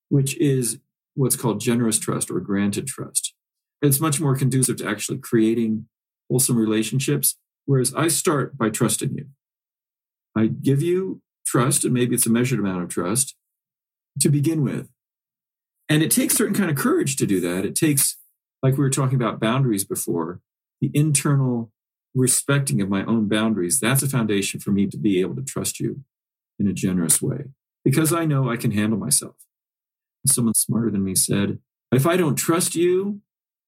[0.09, 0.79] which is
[1.15, 3.35] what's called generous trust or granted trust.
[3.83, 5.87] It's much more conducive to actually creating
[6.29, 7.37] wholesome relationships.
[7.67, 9.27] Whereas I start by trusting you.
[10.37, 13.35] I give you trust, and maybe it's a measured amount of trust
[14.21, 14.89] to begin with.
[15.89, 17.65] And it takes certain kind of courage to do that.
[17.65, 18.17] It takes,
[18.63, 20.41] like we were talking about boundaries before,
[20.81, 21.73] the internal
[22.15, 23.81] respecting of my own boundaries.
[23.81, 26.03] That's a foundation for me to be able to trust you
[26.59, 27.47] in a generous way
[27.85, 29.37] because I know I can handle myself.
[30.27, 31.59] Someone smarter than me said,
[31.93, 33.21] if I don't trust you,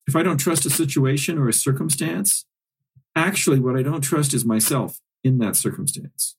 [0.07, 2.45] if I don't trust a situation or a circumstance,
[3.17, 6.37] actually what I don't trust is myself in that circumstance.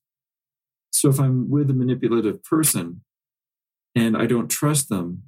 [0.91, 3.01] So if I'm with a manipulative person
[3.95, 5.23] and I don't trust them,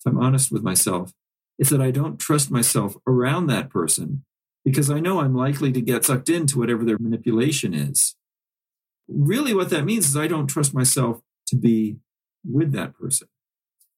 [0.00, 1.12] if I'm honest with myself,
[1.58, 4.24] it's that I don't trust myself around that person
[4.64, 8.16] because I know I'm likely to get sucked into whatever their manipulation is.
[9.08, 11.96] Really, what that means is I don't trust myself to be
[12.44, 13.28] with that person.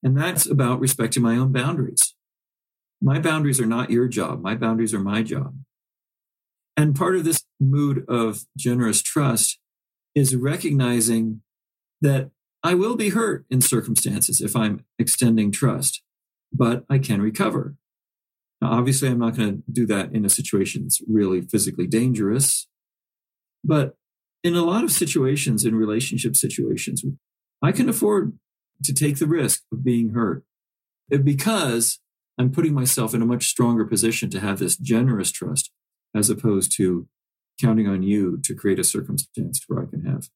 [0.03, 2.15] And that's about respecting my own boundaries.
[3.01, 4.41] My boundaries are not your job.
[4.41, 5.55] My boundaries are my job.
[6.77, 9.59] And part of this mood of generous trust
[10.15, 11.41] is recognizing
[12.01, 12.31] that
[12.63, 16.01] I will be hurt in circumstances if I'm extending trust,
[16.51, 17.75] but I can recover.
[18.61, 22.67] Now, obviously, I'm not going to do that in a situation that's really physically dangerous.
[23.63, 23.95] But
[24.43, 27.03] in a lot of situations, in relationship situations,
[27.61, 28.37] I can afford
[28.83, 30.43] to take the risk of being hurt
[31.23, 31.99] because
[32.37, 35.71] I'm putting myself in a much stronger position to have this generous trust
[36.15, 37.07] as opposed to
[37.59, 40.29] counting on you to create a circumstance where I can have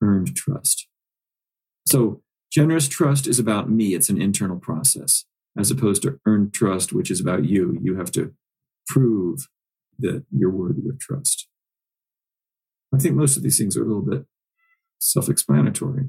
[0.00, 0.86] earned trust.
[1.86, 5.24] So, generous trust is about me, it's an internal process,
[5.58, 7.78] as opposed to earned trust, which is about you.
[7.82, 8.34] You have to
[8.86, 9.48] prove
[9.98, 11.48] that you're worthy of trust.
[12.94, 14.26] I think most of these things are a little bit
[14.98, 16.08] self explanatory.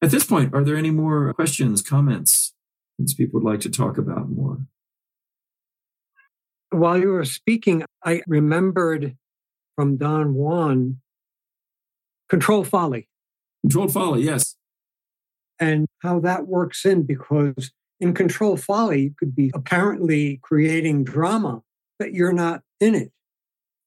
[0.00, 2.54] At this point, are there any more questions, comments,
[2.96, 4.58] things people would like to talk about more?
[6.70, 9.16] While you were speaking, I remembered
[9.74, 11.00] from Don Juan
[12.28, 13.08] control folly.
[13.62, 14.56] Controlled folly, yes.
[15.58, 21.62] And how that works in because in control folly, you could be apparently creating drama,
[21.98, 23.10] but you're not in it.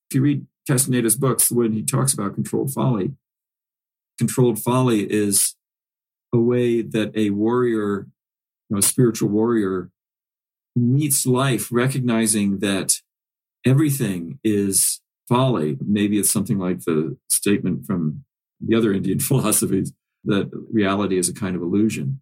[0.09, 3.13] If you read Castaneda's books, when he talks about controlled folly,
[4.17, 5.55] controlled folly is
[6.33, 8.07] a way that a warrior,
[8.69, 9.91] you know, a spiritual warrior,
[10.75, 12.95] meets life recognizing that
[13.65, 15.77] everything is folly.
[15.85, 18.23] Maybe it's something like the statement from
[18.59, 22.21] the other Indian philosophies that reality is a kind of illusion,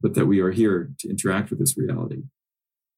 [0.00, 2.22] but that we are here to interact with this reality.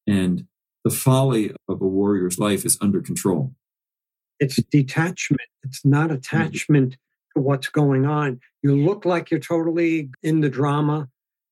[0.07, 0.47] And
[0.85, 3.53] the folly of a warrior's life is under control.
[4.39, 6.97] It's detachment, it's not attachment
[7.35, 8.41] what's going on.
[8.63, 11.09] You look like you're totally in the drama,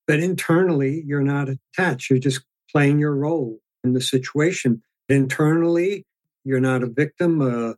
[0.07, 2.09] but internally, you're not attached.
[2.09, 4.81] You're just playing your role in the situation.
[5.07, 6.05] Internally,
[6.43, 7.75] you're not a victim, a,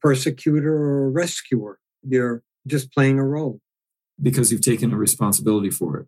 [0.00, 1.78] persecutor, or a rescuer.
[2.02, 3.60] You're just playing a role.
[4.20, 6.06] Because you've taken a responsibility for it.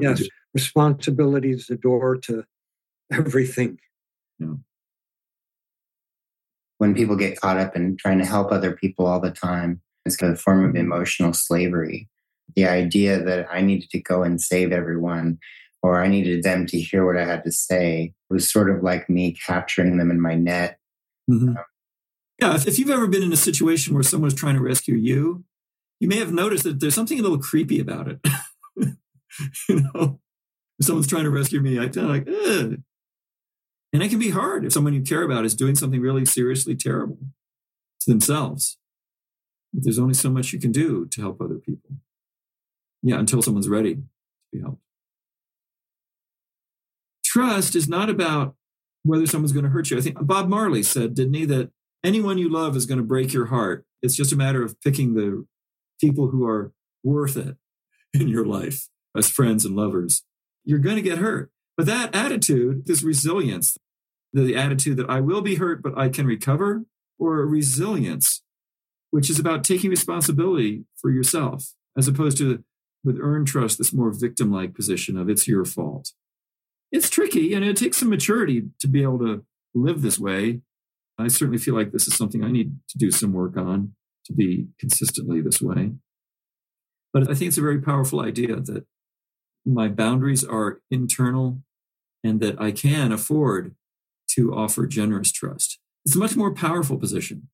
[0.00, 0.22] Yes,
[0.54, 2.44] responsibility is the door to
[3.12, 3.78] everything.
[4.38, 4.54] Yeah.
[6.78, 10.20] When people get caught up in trying to help other people all the time, it's
[10.22, 12.08] a form of emotional slavery.
[12.56, 15.38] The idea that I needed to go and save everyone
[15.82, 19.10] or I needed them to hear what I had to say was sort of like
[19.10, 20.78] me capturing them in my net.
[21.30, 21.50] Mm-hmm.
[21.50, 21.58] Um,
[22.40, 25.44] yeah, if, if you've ever been in a situation where someone's trying to rescue you,
[26.00, 28.18] you may have noticed that there's something a little creepy about it.
[29.68, 30.20] you know,
[30.78, 32.78] if someone's trying to rescue me, I feel like, Ugh.
[33.92, 36.74] and it can be hard if someone you care about is doing something really seriously
[36.74, 37.18] terrible
[38.00, 38.78] to themselves.
[39.76, 41.90] There's only so much you can do to help other people.
[43.02, 44.02] Yeah, until someone's ready to
[44.52, 44.80] be helped.
[47.24, 48.54] Trust is not about
[49.02, 49.98] whether someone's going to hurt you.
[49.98, 51.70] I think Bob Marley said, didn't he, that
[52.04, 53.84] anyone you love is going to break your heart.
[54.00, 55.44] It's just a matter of picking the
[56.00, 56.72] people who are
[57.02, 57.56] worth it
[58.12, 60.22] in your life as friends and lovers.
[60.64, 61.50] You're going to get hurt.
[61.76, 63.76] But that attitude, this resilience,
[64.32, 66.84] the attitude that I will be hurt, but I can recover,
[67.18, 68.42] or resilience,
[69.14, 72.64] which is about taking responsibility for yourself, as opposed to
[73.04, 76.10] with earned trust, this more victim like position of it's your fault.
[76.90, 80.62] It's tricky and it takes some maturity to be able to live this way.
[81.16, 83.94] I certainly feel like this is something I need to do some work on
[84.24, 85.92] to be consistently this way.
[87.12, 88.84] But I think it's a very powerful idea that
[89.64, 91.60] my boundaries are internal
[92.24, 93.76] and that I can afford
[94.30, 95.78] to offer generous trust.
[96.04, 97.48] It's a much more powerful position.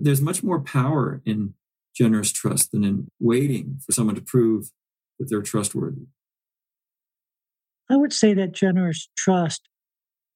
[0.00, 1.54] There's much more power in
[1.94, 4.70] generous trust than in waiting for someone to prove
[5.18, 6.06] that they're trustworthy.
[7.90, 9.68] I would say that generous trust,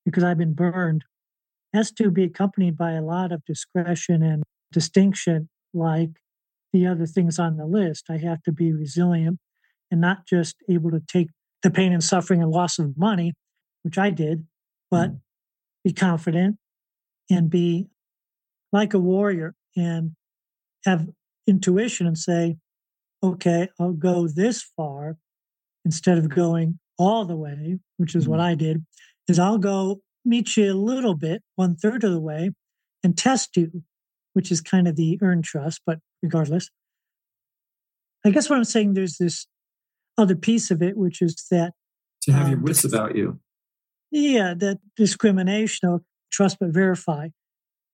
[0.04, 1.04] because I've been burned,
[1.72, 4.42] has to be accompanied by a lot of discretion and
[4.72, 6.10] distinction, like
[6.72, 8.06] the other things on the list.
[8.10, 9.38] I have to be resilient
[9.90, 11.28] and not just able to take
[11.62, 13.32] the pain and suffering and loss of money,
[13.82, 14.46] which I did,
[14.90, 15.20] but mm.
[15.84, 16.58] be confident
[17.30, 17.86] and be
[18.74, 20.10] like a warrior and
[20.84, 21.06] have
[21.46, 22.56] intuition and say,
[23.22, 25.16] okay, I'll go this far
[25.84, 28.30] instead of going all the way, which is mm.
[28.30, 28.84] what I did,
[29.28, 32.50] is I'll go meet you a little bit, one third of the way,
[33.04, 33.84] and test you,
[34.32, 36.68] which is kind of the earned trust, but regardless.
[38.26, 39.46] I guess what I'm saying, there's this
[40.18, 41.74] other piece of it, which is that
[42.22, 43.38] to have um, your wits about you.
[44.10, 46.02] Yeah, that discrimination of
[46.32, 47.28] trust but verify.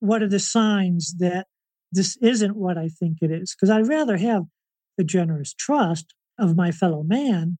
[0.01, 1.47] What are the signs that
[1.93, 3.55] this isn't what I think it is?
[3.55, 4.45] Because I'd rather have
[4.97, 7.59] the generous trust of my fellow man,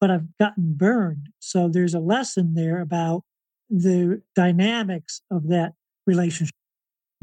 [0.00, 1.28] but I've gotten burned.
[1.40, 3.22] So there's a lesson there about
[3.68, 5.72] the dynamics of that
[6.06, 6.54] relationship.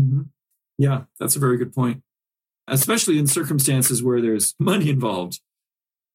[0.02, 0.24] Mm-hmm.
[0.78, 2.02] Yeah, that's a very good point,
[2.68, 5.40] especially in circumstances where there's money involved.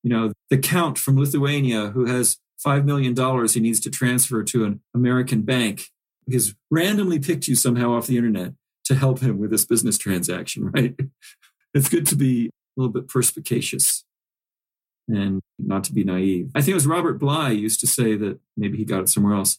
[0.02, 3.14] You know, the count from Lithuania who has $5 million
[3.48, 5.88] he needs to transfer to an American bank
[6.32, 8.52] has randomly picked you somehow off the internet
[8.84, 10.94] to help him with this business transaction, right?
[11.74, 14.04] It's good to be a little bit perspicacious
[15.08, 16.50] and not to be naive.
[16.54, 19.34] I think it was Robert Bly used to say that maybe he got it somewhere
[19.34, 19.58] else.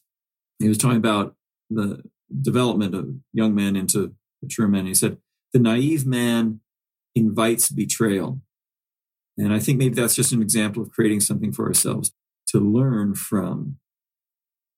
[0.59, 1.35] He was talking about
[1.69, 2.03] the
[2.41, 4.85] development of young men into mature men.
[4.85, 5.17] He said,
[5.53, 6.59] the naive man
[7.15, 8.41] invites betrayal.
[9.37, 12.11] And I think maybe that's just an example of creating something for ourselves
[12.47, 13.77] to learn from.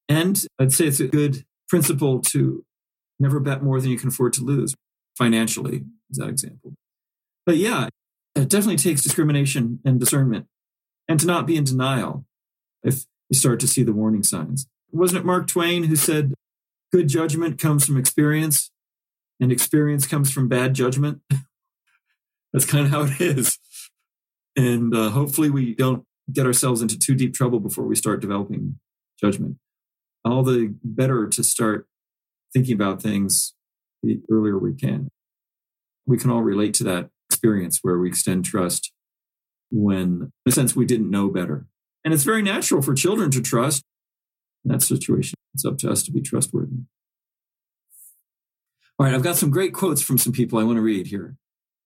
[0.07, 2.65] And I'd say it's a good principle to
[3.19, 4.75] never bet more than you can afford to lose
[5.17, 6.73] financially, is that example.
[7.45, 7.89] But yeah,
[8.35, 10.47] it definitely takes discrimination and discernment
[11.07, 12.25] and to not be in denial
[12.83, 14.67] if you start to see the warning signs.
[14.91, 16.33] Wasn't it Mark Twain who said,
[16.91, 18.71] good judgment comes from experience
[19.39, 21.21] and experience comes from bad judgment?
[22.53, 23.59] That's kind of how it is.
[24.55, 28.79] And uh, hopefully we don't get ourselves into too deep trouble before we start developing
[29.19, 29.57] judgment.
[30.25, 31.87] All the better to start
[32.53, 33.53] thinking about things
[34.03, 35.09] the earlier we can.
[36.05, 38.91] We can all relate to that experience where we extend trust
[39.71, 41.67] when, in a sense, we didn't know better.
[42.03, 43.83] And it's very natural for children to trust
[44.65, 45.35] in that situation.
[45.53, 46.77] It's up to us to be trustworthy.
[48.97, 51.35] All right, I've got some great quotes from some people I want to read here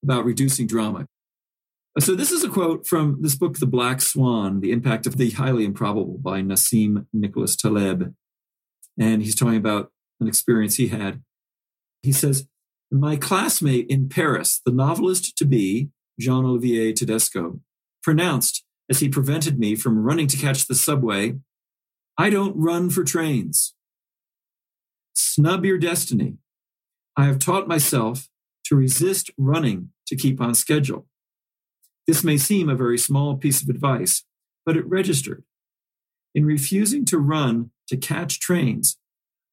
[0.03, 1.05] about reducing drama.
[1.99, 5.29] So, this is a quote from this book, The Black Swan The Impact of the
[5.29, 8.15] Highly Improbable by Nassim Nicholas Taleb.
[8.99, 11.23] And he's talking about an experience he had.
[12.01, 12.47] He says,
[12.91, 15.89] My classmate in Paris, the novelist to be,
[16.19, 17.59] Jean Olivier Tedesco,
[18.03, 21.35] pronounced as he prevented me from running to catch the subway
[22.17, 23.73] I don't run for trains.
[25.15, 26.37] Snub your destiny.
[27.17, 28.29] I have taught myself
[28.65, 31.07] to resist running to keep on schedule.
[32.05, 34.25] This may seem a very small piece of advice,
[34.65, 35.43] but it registered.
[36.35, 38.97] In refusing to run to catch trains,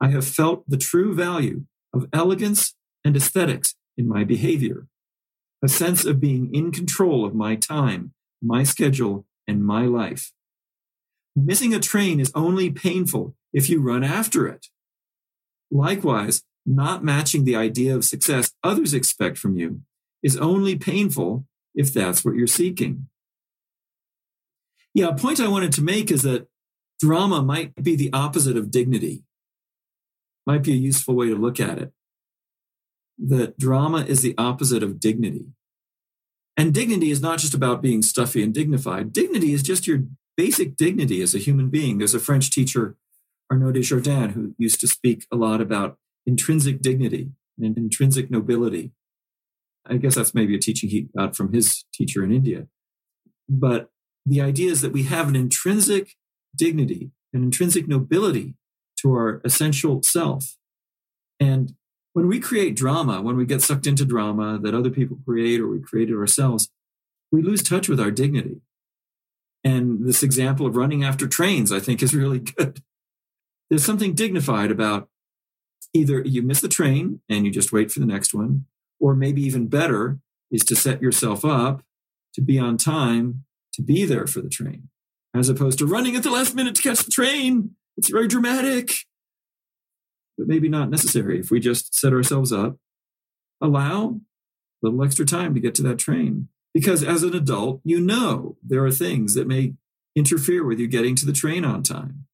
[0.01, 2.74] I have felt the true value of elegance
[3.05, 4.87] and aesthetics in my behavior,
[5.62, 10.33] a sense of being in control of my time, my schedule, and my life.
[11.37, 14.66] Missing a train is only painful if you run after it.
[15.70, 19.83] Likewise, not matching the idea of success others expect from you
[20.22, 23.09] is only painful if that's what you're seeking.
[24.93, 26.49] Yeah, a point I wanted to make is that
[27.01, 29.23] drama might be the opposite of dignity.
[30.47, 31.93] Might be a useful way to look at it.
[33.19, 35.47] That drama is the opposite of dignity.
[36.57, 39.13] And dignity is not just about being stuffy and dignified.
[39.13, 40.05] Dignity is just your
[40.37, 41.99] basic dignity as a human being.
[41.99, 42.97] There's a French teacher,
[43.51, 48.93] Arnaud de Desjardins, who used to speak a lot about intrinsic dignity and intrinsic nobility.
[49.87, 52.67] I guess that's maybe a teaching he got from his teacher in India.
[53.49, 53.91] But
[54.27, 56.15] the idea is that we have an intrinsic
[56.55, 58.55] dignity, an intrinsic nobility
[59.01, 60.57] to our essential self.
[61.39, 61.75] And
[62.13, 65.69] when we create drama, when we get sucked into drama that other people create or
[65.69, 66.71] we create it ourselves,
[67.33, 68.61] we lose touch with our dignity.
[69.63, 72.83] And this example of running after trains, I think, is really good.
[73.69, 75.09] There's something dignified about
[75.95, 78.67] either you miss the train and you just wait for the next one,
[78.99, 80.19] or maybe even better
[80.51, 81.83] is to set yourself up
[82.35, 84.89] to be on time to be there for the train,
[85.35, 87.70] as opposed to running at the last minute to catch the train.
[87.97, 89.07] It's very dramatic,
[90.37, 92.76] but maybe not necessary if we just set ourselves up,
[93.61, 94.20] allow
[94.83, 96.49] a little extra time to get to that train.
[96.72, 99.74] Because as an adult, you know there are things that may
[100.16, 102.26] interfere with you getting to the train on time.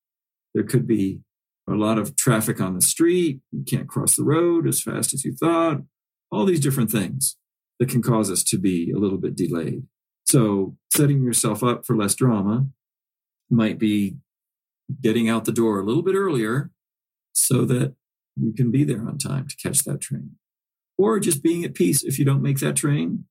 [0.55, 1.21] There could be
[1.69, 3.41] a lot of traffic on the street.
[3.51, 5.83] You can't cross the road as fast as you thought.
[6.31, 7.37] All these different things
[7.79, 9.85] that can cause us to be a little bit delayed.
[10.25, 12.67] So, setting yourself up for less drama
[13.51, 14.17] might be
[15.03, 16.71] getting out the door a little bit earlier
[17.33, 17.95] so that
[18.37, 20.37] you can be there on time to catch that train.
[20.99, 23.25] Or just being at peace if you don't make that train,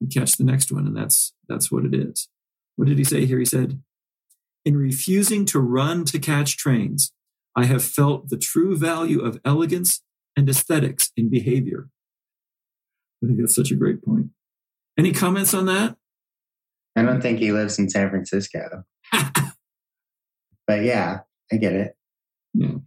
[0.00, 2.28] you catch the next one and that's that's what it is.
[2.76, 3.38] What did he say here?
[3.38, 3.82] He said,
[4.64, 7.12] "In refusing to run to catch trains,
[7.56, 10.02] I have felt the true value of elegance
[10.36, 11.88] and aesthetics in behavior."
[13.22, 14.30] I think that's such a great point.
[14.98, 15.96] Any comments on that?
[16.96, 18.84] I don't think he lives in San Francisco.
[20.66, 21.20] but yeah,
[21.52, 21.96] I get it.
[22.54, 22.78] Yeah.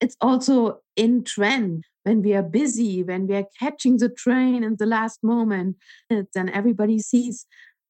[0.00, 4.76] It's also in trend when we are busy, when we are catching the train in
[4.78, 5.76] the last moment,
[6.10, 7.46] then everybody sees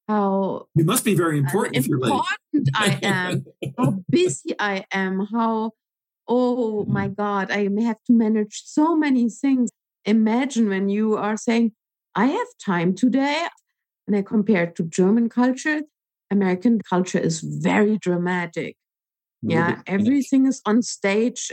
[0.08, 1.76] how you must be very important.
[1.76, 3.44] Uh, important I am,
[3.78, 5.72] how busy I am, how
[6.28, 9.70] oh my god, I may have to manage so many things.
[10.04, 11.72] Imagine when you are saying,
[12.14, 13.46] "I have time today,"
[14.06, 15.82] and I compare it to German culture.
[16.34, 18.76] American culture is very dramatic.
[19.42, 21.52] Yeah, everything is on stage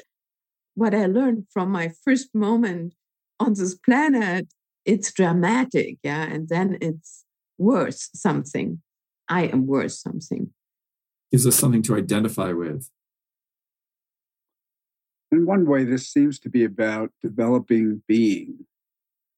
[0.75, 2.95] what I learned from my first moment
[3.39, 4.47] on this planet,
[4.85, 7.25] it's dramatic, yeah, and then it's
[7.57, 8.81] worth something.
[9.27, 10.51] I am worth something.
[11.31, 12.89] Gives us something to identify with.
[15.31, 18.65] In one way, this seems to be about developing being.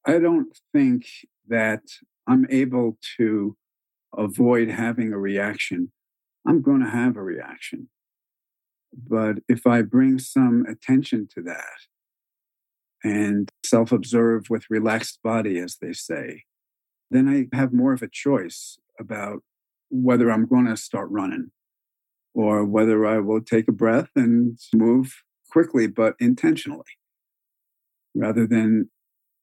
[0.06, 1.06] I don't think
[1.48, 1.84] that
[2.28, 3.56] I'm able to
[4.18, 5.91] avoid having a reaction.
[6.47, 7.89] I'm going to have a reaction.
[8.95, 11.80] But if I bring some attention to that
[13.03, 16.43] and self observe with relaxed body, as they say,
[17.09, 19.39] then I have more of a choice about
[19.89, 21.51] whether I'm going to start running
[22.34, 25.14] or whether I will take a breath and move
[25.51, 26.97] quickly but intentionally
[28.16, 28.89] rather than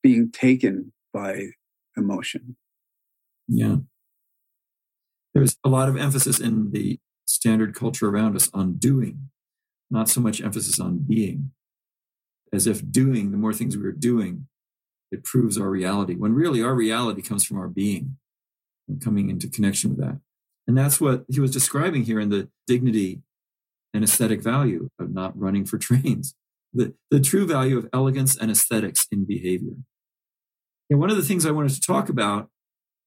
[0.03, 1.51] being taken by
[1.97, 2.57] emotion.
[3.49, 3.77] Yeah.
[5.35, 9.31] There's a lot of emphasis in the standard culture around us on doing
[9.91, 11.51] not so much emphasis on being,
[12.53, 14.47] as if doing, the more things we are doing,
[15.11, 18.17] it proves our reality, when really our reality comes from our being
[18.89, 20.21] and coming into connection with that.
[20.69, 23.23] And that's what he was describing here in the dignity
[23.93, 26.35] and aesthetic value of not running for trains,
[26.73, 29.75] the, the true value of elegance and aesthetics in behavior.
[30.89, 32.49] And one of the things I wanted to talk about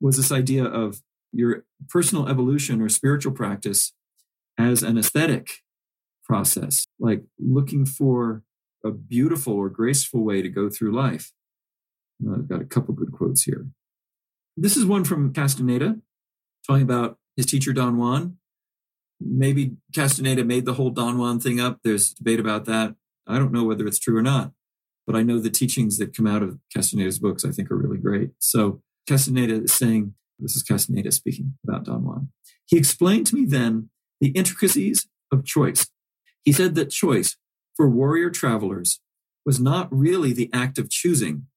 [0.01, 1.01] was this idea of
[1.33, 3.93] your personal evolution or spiritual practice
[4.57, 5.63] as an aesthetic
[6.23, 8.43] process, like looking for
[8.85, 11.31] a beautiful or graceful way to go through life.
[12.31, 13.67] I've got a couple good quotes here.
[14.55, 15.97] This is one from Castaneda,
[16.65, 18.37] talking about his teacher Don Juan.
[19.19, 21.79] Maybe Castaneda made the whole Don Juan thing up.
[21.83, 22.95] There's debate about that.
[23.25, 24.51] I don't know whether it's true or not,
[25.07, 27.97] but I know the teachings that come out of Castaneda's books I think are really
[27.97, 28.31] great.
[28.39, 32.29] So Castaneda is saying, this is Castaneda speaking about Don Juan.
[32.65, 35.87] He explained to me then the intricacies of choice
[36.43, 37.37] he said that choice
[37.75, 38.99] for warrior travelers
[39.45, 41.47] was not really the act of choosing,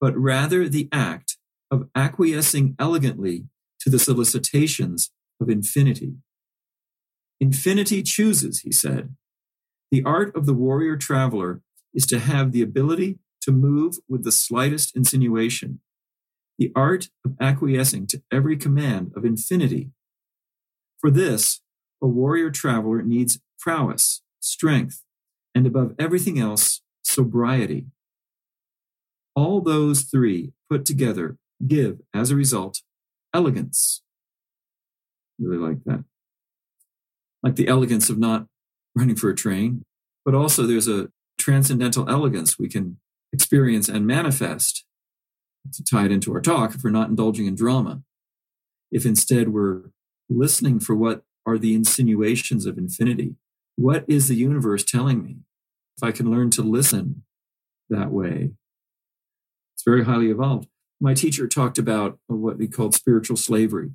[0.00, 1.36] but rather the act
[1.70, 3.44] of acquiescing elegantly
[3.80, 5.10] to the solicitations
[5.40, 6.14] of infinity.
[7.40, 9.14] Infinity chooses, he said.
[9.90, 11.60] The art of the warrior traveler
[11.92, 15.80] is to have the ability to move with the slightest insinuation,
[16.58, 19.90] the art of acquiescing to every command of infinity.
[21.00, 21.60] For this,
[22.02, 25.02] a warrior traveler needs prowess, strength,
[25.54, 27.86] and above everything else, sobriety.
[29.34, 31.36] All those three put together
[31.66, 32.82] give, as a result,
[33.32, 34.02] elegance.
[35.38, 36.04] Really like that.
[37.42, 38.46] Like the elegance of not
[38.94, 39.82] running for a train,
[40.24, 42.98] but also there's a transcendental elegance we can
[43.32, 44.84] experience and manifest
[45.72, 48.02] to tie it into our talk if we're not indulging in drama.
[48.90, 49.90] If instead we're
[50.28, 53.36] listening for what are the insinuations of infinity,
[53.76, 55.38] what is the universe telling me?
[55.96, 57.24] If I can learn to listen
[57.88, 58.52] that way,
[59.74, 60.68] it's very highly evolved.
[61.00, 63.90] My teacher talked about what he called spiritual slavery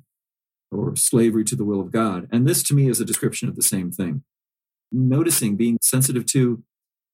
[0.70, 2.28] or slavery to the will of God.
[2.30, 4.22] And this to me is a description of the same thing.
[4.92, 6.62] Noticing, being sensitive to,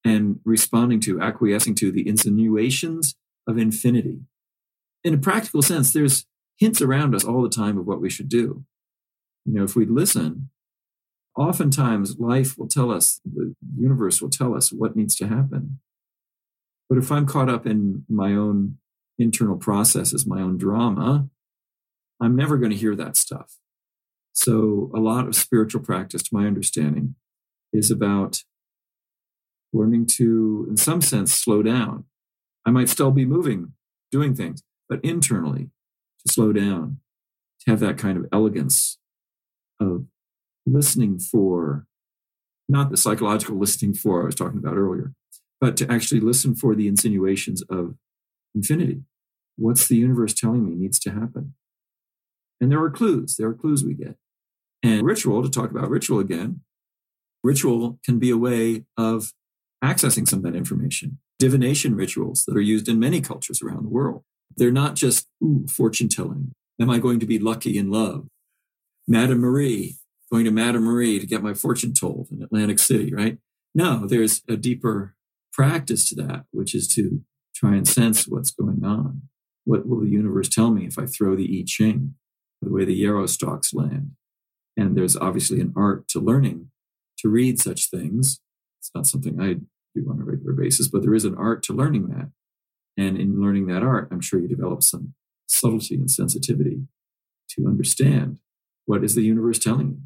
[0.05, 4.21] and responding to, acquiescing to the insinuations of infinity.
[5.07, 6.27] In a practical sense, there's
[6.59, 8.65] hints around us all the time of what we should do.
[9.45, 10.51] You know, if we listen,
[11.37, 15.79] oftentimes life will tell us, the universe will tell us what needs to happen.
[16.89, 18.79] But if I'm caught up in my own
[19.17, 21.29] internal processes, my own drama,
[22.21, 23.59] I'm never going to hear that stuff.
[24.33, 27.15] So, a lot of spiritual practice, to my understanding,
[27.73, 28.43] is about
[29.73, 32.07] learning to, in some sense, slow down.
[32.67, 33.75] I might still be moving,
[34.11, 35.71] doing things, but internally
[36.25, 36.99] to slow down,
[37.61, 38.99] to have that kind of elegance
[39.81, 40.07] of
[40.67, 41.87] listening for,
[42.69, 45.13] not the psychological listening for I was talking about earlier,
[45.61, 47.95] but to actually listen for the insinuations of
[48.55, 49.03] infinity.
[49.57, 51.55] What's the universe telling me needs to happen?
[52.61, 53.37] And there are clues.
[53.37, 54.17] There are clues we get.
[54.83, 56.61] And ritual, to talk about ritual again,
[57.43, 59.33] ritual can be a way of
[59.83, 61.19] accessing some of that information.
[61.39, 64.25] Divination rituals that are used in many cultures around the world.
[64.57, 66.53] They're not just ooh, fortune telling.
[66.81, 68.27] Am I going to be lucky in love?
[69.09, 69.97] Madame Marie,
[70.31, 73.39] going to Madame Marie to get my fortune told in Atlantic City, right?
[73.75, 75.15] No, there's a deeper
[75.53, 77.23] practice to that, which is to
[77.55, 79.23] try and sense what's going on.
[79.65, 82.15] What will the universe tell me if I throw the I Ching,
[82.63, 84.13] the way the yarrow stalks land?
[84.77, 86.71] And there's obviously an art to learning
[87.19, 88.41] to read such things.
[88.81, 89.55] It's not something I
[89.95, 92.31] do on a regular basis, but there is an art to learning that.
[92.97, 95.15] And in learning that art, I'm sure you develop some
[95.47, 96.83] subtlety and sensitivity
[97.51, 98.39] to understand
[98.87, 99.99] what is the universe telling you.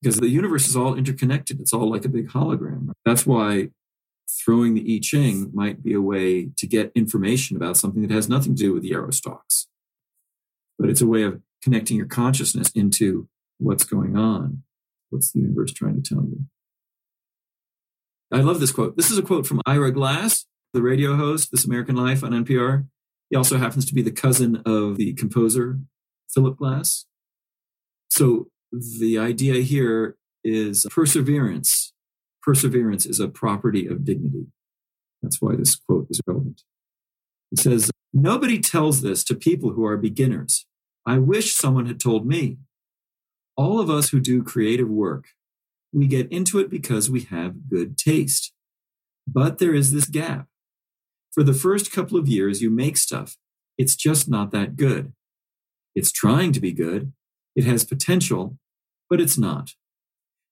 [0.00, 1.60] Because the universe is all interconnected.
[1.60, 2.90] It's all like a big hologram.
[3.04, 3.68] That's why
[4.28, 8.28] throwing the I Ching might be a way to get information about something that has
[8.28, 9.68] nothing to do with the yarrow stalks.
[10.78, 13.28] But it's a way of connecting your consciousness into
[13.58, 14.64] what's going on.
[15.10, 16.46] What's the universe trying to tell you?
[18.32, 18.96] I love this quote.
[18.96, 22.86] This is a quote from Ira Glass, the radio host, This American Life on NPR.
[23.30, 25.78] He also happens to be the cousin of the composer,
[26.32, 27.06] Philip Glass.
[28.08, 31.92] So the idea here is perseverance.
[32.42, 34.46] Perseverance is a property of dignity.
[35.22, 36.62] That's why this quote is relevant.
[37.52, 40.66] It says, Nobody tells this to people who are beginners.
[41.06, 42.58] I wish someone had told me.
[43.56, 45.26] All of us who do creative work,
[45.92, 48.52] we get into it because we have good taste.
[49.26, 50.48] But there is this gap.
[51.32, 53.36] For the first couple of years, you make stuff.
[53.78, 55.12] It's just not that good.
[55.94, 57.12] It's trying to be good.
[57.56, 58.58] It has potential,
[59.08, 59.72] but it's not.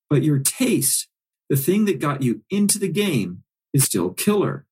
[0.09, 1.07] But your taste,
[1.49, 4.65] the thing that got you into the game, is still killer.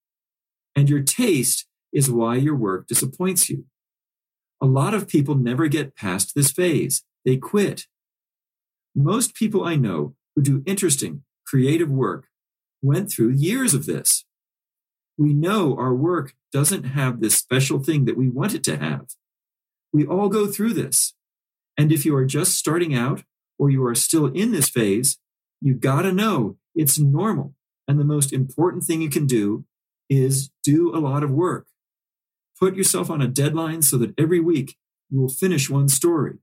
[0.76, 3.66] And your taste is why your work disappoints you.
[4.62, 7.04] A lot of people never get past this phase.
[7.26, 7.86] They quit.
[8.96, 12.28] Most people I know who do interesting, creative work
[12.82, 14.26] went through years of this.
[15.20, 19.08] We know our work doesn't have this special thing that we want it to have.
[19.92, 21.14] We all go through this.
[21.78, 23.24] And if you are just starting out
[23.58, 25.18] or you are still in this phase,
[25.60, 27.54] you got to know it's normal.
[27.86, 29.66] And the most important thing you can do
[30.10, 31.68] is do a lot of work.
[32.58, 34.78] Put yourself on a deadline so that every week
[35.10, 36.38] you will finish one story.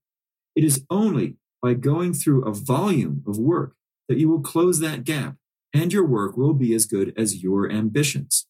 [0.55, 3.75] It is only by going through a volume of work
[4.07, 5.37] that you will close that gap
[5.73, 8.47] and your work will be as good as your ambitions.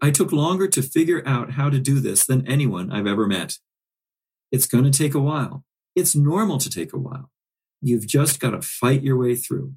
[0.00, 3.58] I took longer to figure out how to do this than anyone I've ever met.
[4.52, 5.64] It's going to take a while.
[5.96, 7.30] It's normal to take a while.
[7.82, 9.74] You've just got to fight your way through.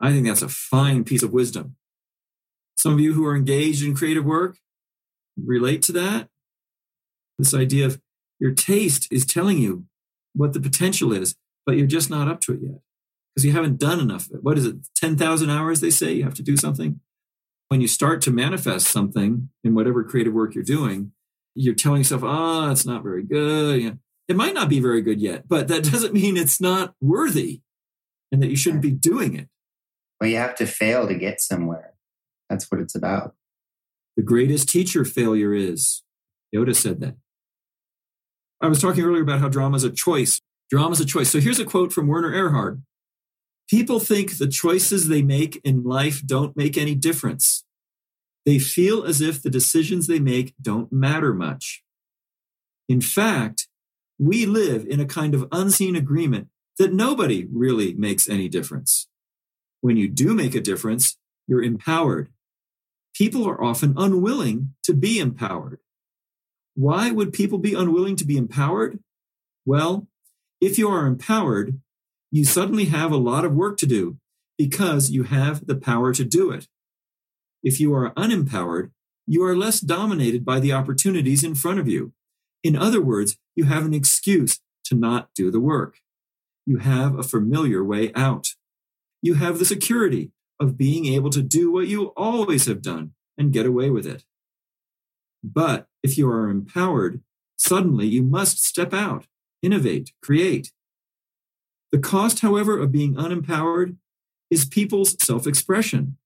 [0.00, 1.76] I think that's a fine piece of wisdom.
[2.76, 4.58] Some of you who are engaged in creative work
[5.42, 6.28] relate to that.
[7.38, 8.00] This idea of
[8.38, 9.86] your taste is telling you
[10.34, 12.80] what the potential is, but you're just not up to it yet
[13.34, 14.44] because you haven't done enough of it.
[14.44, 14.76] What is it?
[14.96, 17.00] 10,000 hours, they say you have to do something.
[17.68, 21.12] When you start to manifest something in whatever creative work you're doing,
[21.54, 23.80] you're telling yourself, oh, it's not very good.
[23.80, 23.98] You know,
[24.28, 27.60] it might not be very good yet, but that doesn't mean it's not worthy
[28.30, 29.48] and that you shouldn't be doing it.
[30.20, 31.94] Well, you have to fail to get somewhere.
[32.48, 33.34] That's what it's about.
[34.16, 36.02] The greatest teacher failure is.
[36.54, 37.16] Yoda said that.
[38.60, 40.40] I was talking earlier about how drama is a choice.
[40.70, 41.30] Drama is a choice.
[41.30, 42.82] So here's a quote from Werner Erhard
[43.68, 47.64] People think the choices they make in life don't make any difference.
[48.44, 51.82] They feel as if the decisions they make don't matter much.
[52.88, 53.68] In fact,
[54.18, 56.48] we live in a kind of unseen agreement
[56.78, 59.08] that nobody really makes any difference.
[59.80, 62.28] When you do make a difference, you're empowered.
[63.14, 65.78] People are often unwilling to be empowered.
[66.74, 68.98] Why would people be unwilling to be empowered?
[69.64, 70.08] Well,
[70.60, 71.80] if you are empowered,
[72.34, 74.18] you suddenly have a lot of work to do
[74.58, 76.66] because you have the power to do it.
[77.62, 78.90] If you are unempowered,
[79.24, 82.12] you are less dominated by the opportunities in front of you.
[82.64, 86.00] In other words, you have an excuse to not do the work.
[86.66, 88.48] You have a familiar way out.
[89.22, 93.52] You have the security of being able to do what you always have done and
[93.52, 94.24] get away with it.
[95.44, 97.22] But if you are empowered,
[97.54, 99.28] suddenly you must step out,
[99.62, 100.72] innovate, create.
[101.94, 103.98] The cost, however, of being unempowered
[104.50, 106.16] is people's self expression.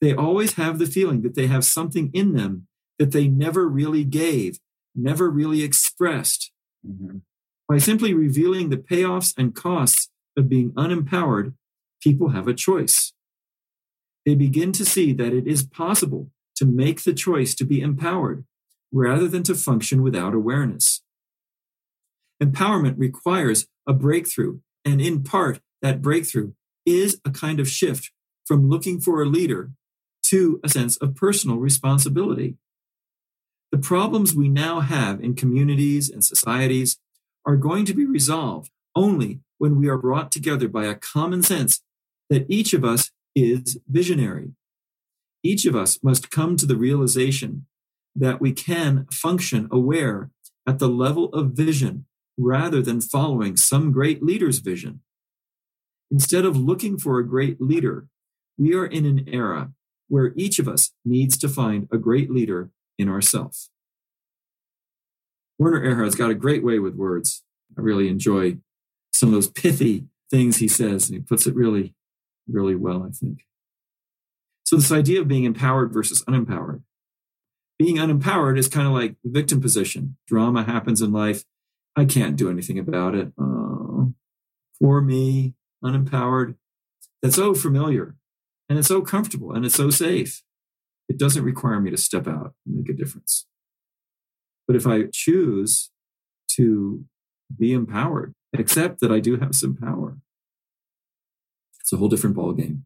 [0.00, 2.68] They always have the feeling that they have something in them
[3.00, 4.60] that they never really gave,
[4.94, 6.52] never really expressed.
[6.86, 7.16] Mm-hmm.
[7.68, 11.54] By simply revealing the payoffs and costs of being unempowered,
[12.00, 13.14] people have a choice.
[14.24, 18.44] They begin to see that it is possible to make the choice to be empowered
[18.92, 21.02] rather than to function without awareness.
[22.40, 26.52] Empowerment requires a breakthrough, and in part, that breakthrough
[26.86, 28.10] is a kind of shift
[28.46, 29.70] from looking for a leader
[30.24, 32.56] to a sense of personal responsibility.
[33.72, 36.98] The problems we now have in communities and societies
[37.46, 41.82] are going to be resolved only when we are brought together by a common sense
[42.30, 44.52] that each of us is visionary
[45.44, 47.66] each of us must come to the realization
[48.16, 50.30] that we can function aware
[50.66, 52.06] at the level of vision
[52.36, 55.00] rather than following some great leader's vision.
[56.10, 58.06] Instead of looking for a great leader,
[58.58, 59.72] we are in an era
[60.08, 63.70] where each of us needs to find a great leader in ourselves.
[65.58, 67.42] Werner Erhard's got a great way with words.
[67.76, 68.58] I really enjoy
[69.12, 71.94] some of those pithy things he says, and he puts it really,
[72.48, 73.44] really well, I think.
[74.64, 76.82] So, this idea of being empowered versus unempowered.
[77.78, 80.16] Being unempowered is kind of like the victim position.
[80.26, 81.44] Drama happens in life.
[81.96, 83.28] I can't do anything about it.
[83.40, 84.14] Uh, oh,
[84.80, 86.56] poor me, unempowered.
[87.22, 88.16] That's so familiar
[88.68, 90.42] and it's so comfortable and it's so safe.
[91.08, 93.46] It doesn't require me to step out and make a difference.
[94.66, 95.90] But if I choose
[96.56, 97.04] to
[97.56, 100.18] be empowered, accept that I do have some power,
[101.80, 102.82] it's a whole different ballgame.